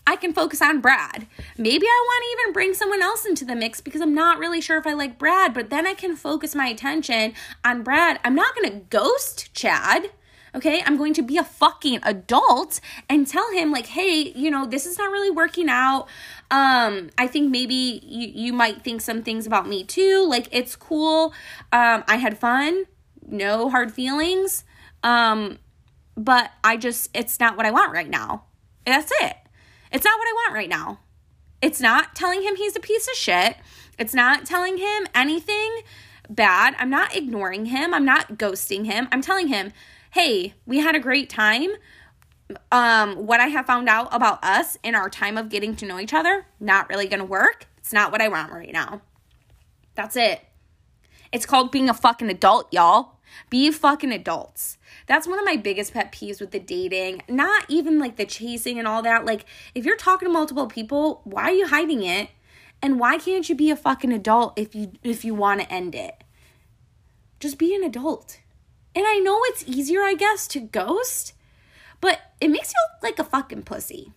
I 0.07 0.15
can 0.15 0.33
focus 0.33 0.63
on 0.63 0.81
Brad. 0.81 1.27
Maybe 1.59 1.87
I 1.87 2.05
want 2.07 2.23
to 2.23 2.43
even 2.43 2.53
bring 2.53 2.75
someone 2.75 3.03
else 3.03 3.27
into 3.27 3.45
the 3.45 3.57
mix 3.57 3.81
because 3.81 4.01
I'm 4.01 4.15
not 4.15 4.39
really 4.39 4.61
sure 4.61 4.79
if 4.79 4.87
I 4.87 4.93
like 4.93 5.19
Brad, 5.19 5.53
but 5.53 5.69
then 5.69 5.87
I 5.87 5.95
can 5.95 6.15
focus 6.15 6.55
my 6.55 6.69
attention 6.69 7.35
on 7.65 7.83
Brad. 7.83 8.21
I'm 8.25 8.37
not 8.37 8.55
going 8.55 8.71
to 8.71 8.79
ghost 8.89 9.53
Chad. 9.53 10.11
Okay, 10.57 10.83
I'm 10.87 10.97
going 10.97 11.13
to 11.15 11.23
be 11.23 11.37
a 11.37 11.45
fucking 11.45 12.01
adult 12.03 12.81
and 13.11 13.27
tell 13.27 13.53
him 13.53 13.71
like, 13.71 13.87
"Hey, 13.87 14.33
you 14.35 14.51
know, 14.51 14.65
this 14.65 14.87
is 14.87 14.97
not 14.97 15.11
really 15.11 15.31
working 15.31 15.69
out. 15.69 16.09
Um, 16.51 17.11
I 17.19 17.27
think 17.27 17.51
maybe 17.51 18.01
you 18.03 18.29
you 18.35 18.53
might 18.55 18.83
think 18.83 19.03
some 19.03 19.23
things 19.23 19.47
about 19.47 19.69
me 19.69 19.85
too. 19.85 20.27
Like 20.27 20.49
it's 20.53 20.75
cool. 20.75 21.35
Um, 21.73 22.05
I 22.09 22.17
had 22.17 22.39
fun. 22.39 22.85
No 23.27 23.69
hard 23.69 23.93
feelings. 23.93 24.65
Um, 25.03 25.59
but 26.17 26.51
I 26.65 26.79
just 26.79 27.11
it's 27.13 27.39
not 27.39 27.57
what 27.57 27.67
I 27.67 27.71
want 27.71 27.93
right 27.93 28.09
now. 28.09 28.45
That's 28.87 29.13
it. 29.21 29.37
It's 29.93 30.05
not 30.05 30.19
what 30.19 30.27
I 30.27 30.33
want 30.33 30.55
right 30.55 30.69
now. 30.71 31.01
It's 31.61 31.81
not 31.81 32.15
telling 32.15 32.43
him 32.43 32.57
he's 32.57 32.77
a 32.77 32.81
piece 32.81 33.09
of 33.09 33.15
shit. 33.15 33.57
It's 33.99 34.15
not 34.15 34.47
telling 34.47 34.79
him 34.79 35.07
anything 35.15 35.81
bad. 36.29 36.75
I'm 36.79 36.91
not 36.91 37.15
ignoring 37.15 37.67
him. 37.67 37.93
I'm 37.95 38.05
not 38.05 38.39
ghosting 38.39 38.87
him. 38.87 39.09
I'm 39.13 39.23
telling 39.23 39.49
him, 39.49 39.73
"Hey, 40.17 40.55
we 40.65 40.79
had 40.79 40.95
a 40.95 41.01
great 41.01 41.29
time." 41.29 41.73
Um 42.73 43.27
what 43.27 43.41
I 43.41 43.49
have 43.49 43.67
found 43.67 43.87
out 43.89 44.09
about 44.13 44.43
us 44.43 44.79
in 44.83 44.95
our 44.95 45.11
time 45.11 45.37
of 45.37 45.51
getting 45.51 45.77
to 45.77 45.87
know 45.87 46.01
each 46.01 46.15
other, 46.15 46.47
not 46.59 46.89
really 46.89 47.07
to 47.09 47.23
work. 47.23 47.67
It's 47.77 47.93
not 47.93 48.11
what 48.13 48.23
I 48.23 48.29
want 48.29 48.51
right 48.51 48.73
now. 48.73 49.03
That's 49.95 50.17
it. 50.17 50.41
It's 51.33 51.45
called 51.45 51.71
being 51.71 51.91
a 51.91 51.95
fucking 51.95 52.31
adult, 52.31 52.73
y'all. 52.73 53.17
Be 53.51 53.71
fucking 53.71 54.13
adults. 54.13 54.79
That's 55.07 55.29
one 55.29 55.39
of 55.39 55.45
my 55.45 55.57
biggest 55.57 55.93
pet 55.93 56.13
peeves 56.13 56.41
with 56.41 56.51
the 56.51 56.61
dating. 56.61 57.23
Not 57.29 57.67
even 57.69 57.99
like 57.99 58.17
the 58.17 58.25
chasing 58.25 58.79
and 58.79 58.89
all 58.89 59.03
that. 59.03 59.27
Like, 59.27 59.45
if 59.75 59.85
you're 59.85 59.97
talking 59.97 60.29
to 60.29 60.33
multiple 60.33 60.67
people, 60.67 61.21
why 61.25 61.45
are 61.51 61.53
you 61.53 61.67
hiding 61.67 62.03
it? 62.03 62.31
And 62.81 62.99
why 62.99 63.19
can't 63.19 63.49
you 63.49 63.55
be 63.55 63.71
a 63.71 63.77
fucking 63.77 64.13
adult 64.13 64.59
if 64.59 64.75
you 64.75 64.93
if 65.03 65.25
you 65.25 65.35
want 65.35 65.61
to 65.61 65.73
end 65.73 65.95
it? 65.95 66.25
Just 67.41 67.59
be 67.59 67.75
an 67.75 67.83
adult. 67.85 68.39
And 68.97 69.05
I 69.07 69.19
know 69.19 69.39
it's 69.45 69.63
easier, 69.67 70.01
I 70.01 70.15
guess, 70.15 70.49
to 70.49 70.61
ghost, 70.61 71.35
but 72.01 72.19
it 72.41 72.49
makes 72.49 72.73
you 72.73 72.81
look 72.95 73.03
like 73.03 73.19
a 73.19 73.31
fucking 73.31 73.63
pussy. 73.63 74.13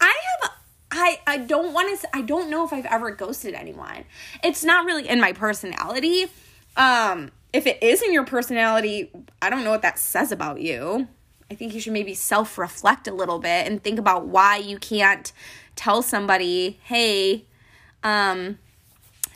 I 0.00 0.18
have 0.40 0.52
I 0.90 1.20
I 1.26 1.36
don't 1.36 1.74
want 1.74 2.00
to 2.00 2.16
I 2.16 2.22
don't 2.22 2.48
know 2.48 2.64
if 2.64 2.72
I've 2.72 2.86
ever 2.86 3.10
ghosted 3.10 3.52
anyone. 3.54 4.04
It's 4.42 4.64
not 4.64 4.86
really 4.86 5.06
in 5.06 5.20
my 5.20 5.32
personality. 5.32 6.26
Um 6.76 7.30
if 7.52 7.66
it 7.66 7.82
is 7.82 8.02
in 8.02 8.12
your 8.12 8.24
personality, 8.24 9.10
I 9.40 9.50
don't 9.50 9.64
know 9.64 9.70
what 9.70 9.82
that 9.82 9.98
says 9.98 10.32
about 10.32 10.60
you. 10.60 11.08
I 11.50 11.54
think 11.54 11.74
you 11.74 11.80
should 11.80 11.92
maybe 11.92 12.14
self 12.14 12.58
reflect 12.58 13.06
a 13.06 13.14
little 13.14 13.38
bit 13.38 13.66
and 13.66 13.82
think 13.82 13.98
about 13.98 14.26
why 14.26 14.56
you 14.56 14.78
can't 14.78 15.30
tell 15.74 16.02
somebody, 16.02 16.78
hey, 16.82 17.44
um, 18.02 18.58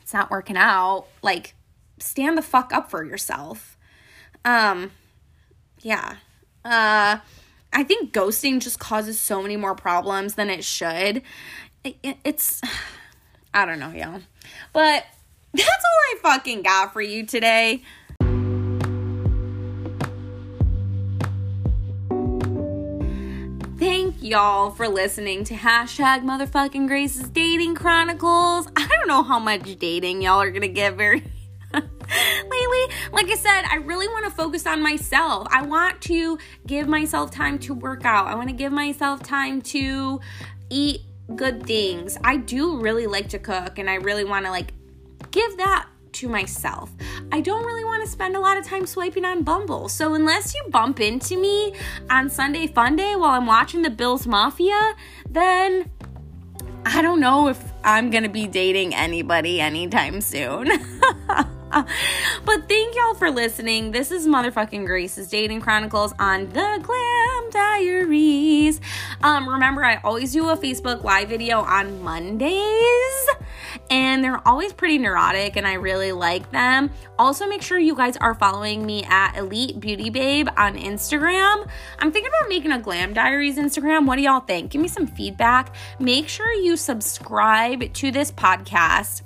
it's 0.02 0.12
not 0.12 0.30
working 0.30 0.56
out. 0.56 1.06
Like, 1.22 1.54
stand 1.98 2.36
the 2.36 2.42
fuck 2.42 2.72
up 2.72 2.90
for 2.90 3.04
yourself. 3.04 3.76
Um, 4.44 4.92
yeah. 5.82 6.16
Uh, 6.64 7.18
I 7.72 7.84
think 7.84 8.12
ghosting 8.12 8.60
just 8.60 8.78
causes 8.78 9.20
so 9.20 9.42
many 9.42 9.56
more 9.56 9.74
problems 9.74 10.34
than 10.34 10.50
it 10.50 10.64
should. 10.64 11.22
It, 11.84 12.16
it's, 12.24 12.60
I 13.54 13.64
don't 13.64 13.78
know, 13.78 13.90
y'all. 13.90 14.20
But 14.72 15.06
that's 15.54 15.68
all 15.68 16.00
I 16.02 16.16
fucking 16.22 16.62
got 16.62 16.92
for 16.92 17.02
you 17.02 17.26
today. 17.26 17.82
Thank 23.78 24.22
y'all 24.22 24.70
for 24.70 24.88
listening 24.88 25.42
to 25.44 25.54
hashtag 25.54 26.22
motherfucking 26.22 26.86
Grace's 26.86 27.30
Dating 27.30 27.74
Chronicles. 27.74 28.68
I 28.76 28.86
don't 28.86 29.08
know 29.08 29.22
how 29.22 29.38
much 29.38 29.78
dating 29.78 30.20
y'all 30.20 30.42
are 30.42 30.50
gonna 30.50 30.68
get 30.68 30.96
very 30.96 31.22
lately. 32.50 32.96
Like 33.12 33.30
I 33.30 33.36
said, 33.36 33.62
I 33.70 33.76
really 33.76 34.08
want 34.08 34.24
to 34.24 34.30
focus 34.30 34.66
on 34.66 34.82
myself. 34.82 35.46
I 35.50 35.62
want 35.62 36.00
to 36.02 36.38
give 36.66 36.88
myself 36.88 37.30
time 37.30 37.58
to 37.60 37.74
work 37.74 38.04
out. 38.04 38.26
I 38.26 38.34
want 38.34 38.48
to 38.48 38.54
give 38.54 38.72
myself 38.72 39.22
time 39.22 39.62
to 39.62 40.20
eat 40.68 41.02
good 41.36 41.64
things. 41.64 42.18
I 42.24 42.36
do 42.36 42.80
really 42.80 43.06
like 43.06 43.28
to 43.30 43.38
cook 43.38 43.78
and 43.78 43.88
I 43.88 43.94
really 43.96 44.24
want 44.24 44.44
to 44.46 44.50
like 44.50 44.72
give 45.30 45.56
that 45.58 45.86
to 46.12 46.28
myself. 46.28 46.90
I 47.30 47.40
don't 47.40 47.64
really 47.64 47.84
want 47.84 48.04
to 48.04 48.10
spend 48.10 48.34
a 48.34 48.40
lot 48.40 48.58
of 48.58 48.66
time 48.66 48.86
swiping 48.86 49.24
on 49.24 49.42
Bumble. 49.42 49.88
So 49.88 50.14
unless 50.14 50.54
you 50.54 50.64
bump 50.70 50.98
into 50.98 51.38
me 51.38 51.74
on 52.08 52.28
Sunday 52.28 52.66
Fun 52.66 52.96
Day 52.96 53.14
while 53.14 53.30
I'm 53.30 53.46
watching 53.46 53.82
the 53.82 53.90
Bills 53.90 54.26
Mafia, 54.26 54.94
then 55.28 55.88
I 56.84 57.00
don't 57.02 57.20
know 57.20 57.48
if 57.48 57.62
I'm 57.84 58.10
going 58.10 58.24
to 58.24 58.28
be 58.28 58.48
dating 58.48 58.94
anybody 58.94 59.60
anytime 59.60 60.20
soon. 60.20 60.68
but 62.44 62.68
thank 62.68 62.96
y'all 62.96 63.14
for 63.14 63.30
listening. 63.30 63.92
This 63.92 64.10
is 64.10 64.26
motherfucking 64.26 64.86
Grace's 64.86 65.28
Dating 65.28 65.60
Chronicles 65.60 66.12
on 66.18 66.48
the 66.48 66.80
Glam 66.82 67.50
Diaries. 67.50 68.80
Um, 69.22 69.48
remember, 69.48 69.84
I 69.84 70.00
always 70.02 70.32
do 70.32 70.48
a 70.48 70.56
Facebook 70.56 71.04
Live 71.04 71.28
video 71.28 71.60
on 71.60 72.02
Mondays 72.02 73.28
and 73.88 74.24
they're 74.24 74.46
always 74.48 74.72
pretty 74.72 74.98
neurotic 74.98 75.56
and 75.56 75.64
I 75.64 75.74
really 75.74 76.10
like 76.10 76.50
them. 76.50 76.90
Also, 77.20 77.46
make 77.46 77.62
sure 77.62 77.78
you 77.78 77.94
guys 77.94 78.16
are 78.16 78.34
following 78.34 78.84
me 78.84 79.04
at 79.04 79.36
Elite 79.36 79.78
Beauty 79.78 80.10
Babe 80.10 80.48
on 80.56 80.76
Instagram. 80.76 81.68
I'm 82.00 82.10
thinking 82.10 82.32
about 82.36 82.48
making 82.48 82.72
a 82.72 82.80
Glam 82.80 83.12
Diaries 83.12 83.58
Instagram. 83.58 84.06
What 84.06 84.16
do 84.16 84.22
y'all 84.22 84.40
think? 84.40 84.72
Give 84.72 84.82
me 84.82 84.88
some 84.88 85.06
feedback. 85.06 85.76
Make 86.00 86.26
sure 86.26 86.52
you 86.52 86.76
subscribe 86.76 87.92
to 87.92 88.10
this 88.10 88.32
podcast 88.32 89.22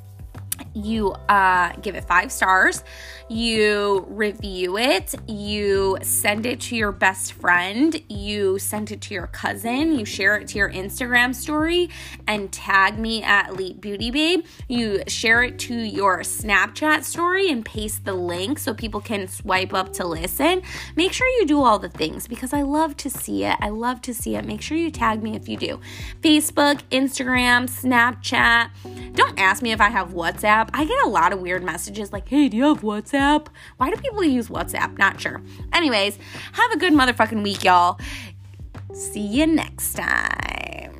you 0.74 1.12
uh, 1.28 1.72
give 1.80 1.94
it 1.94 2.04
five 2.04 2.30
stars, 2.30 2.84
you 3.28 4.04
review 4.08 4.76
it, 4.76 5.14
you 5.26 5.96
send 6.02 6.46
it 6.46 6.60
to 6.60 6.76
your 6.76 6.92
best 6.92 7.32
friend, 7.34 8.00
you 8.08 8.58
send 8.58 8.90
it 8.90 9.00
to 9.02 9.14
your 9.14 9.28
cousin, 9.28 9.98
you 9.98 10.04
share 10.04 10.36
it 10.36 10.48
to 10.48 10.58
your 10.58 10.70
Instagram 10.70 11.34
story, 11.34 11.88
and 12.26 12.52
tag 12.52 12.98
me 12.98 13.22
at 13.22 13.50
Elite 13.50 13.80
Beauty 13.80 14.10
Babe. 14.10 14.44
You 14.68 15.02
share 15.06 15.42
it 15.42 15.58
to 15.60 15.74
your 15.74 16.20
Snapchat 16.20 17.04
story 17.04 17.50
and 17.50 17.64
paste 17.64 18.04
the 18.04 18.14
link 18.14 18.58
so 18.58 18.74
people 18.74 19.00
can 19.00 19.28
swipe 19.28 19.72
up 19.72 19.92
to 19.94 20.06
listen. 20.06 20.62
Make 20.96 21.12
sure 21.12 21.26
you 21.40 21.46
do 21.46 21.62
all 21.62 21.78
the 21.78 21.88
things 21.88 22.26
because 22.26 22.52
I 22.52 22.62
love 22.62 22.96
to 22.98 23.10
see 23.10 23.44
it. 23.44 23.56
I 23.60 23.68
love 23.68 24.02
to 24.02 24.14
see 24.14 24.36
it. 24.36 24.44
Make 24.44 24.60
sure 24.60 24.76
you 24.76 24.90
tag 24.90 25.22
me 25.22 25.36
if 25.36 25.48
you 25.48 25.56
do. 25.56 25.80
Facebook, 26.20 26.82
Instagram, 26.90 27.68
Snapchat. 27.68 29.14
Don't 29.14 29.38
ask 29.38 29.62
me 29.62 29.72
if 29.72 29.80
I 29.80 29.88
have 29.88 30.12
WhatsApp. 30.64 30.70
I 30.74 30.84
get 30.84 31.04
a 31.04 31.08
lot 31.08 31.32
of 31.32 31.40
weird 31.40 31.62
messages 31.62 32.12
like, 32.12 32.28
hey, 32.28 32.48
do 32.48 32.56
you 32.56 32.64
have 32.64 32.80
WhatsApp? 32.80 33.46
Why 33.76 33.90
do 33.90 33.96
people 33.96 34.24
use 34.24 34.48
WhatsApp? 34.48 34.98
Not 34.98 35.20
sure. 35.20 35.42
Anyways, 35.72 36.18
have 36.52 36.72
a 36.72 36.78
good 36.78 36.92
motherfucking 36.92 37.42
week, 37.42 37.64
y'all. 37.64 37.98
See 38.92 39.20
you 39.20 39.46
next 39.46 39.94
time. 39.94 40.93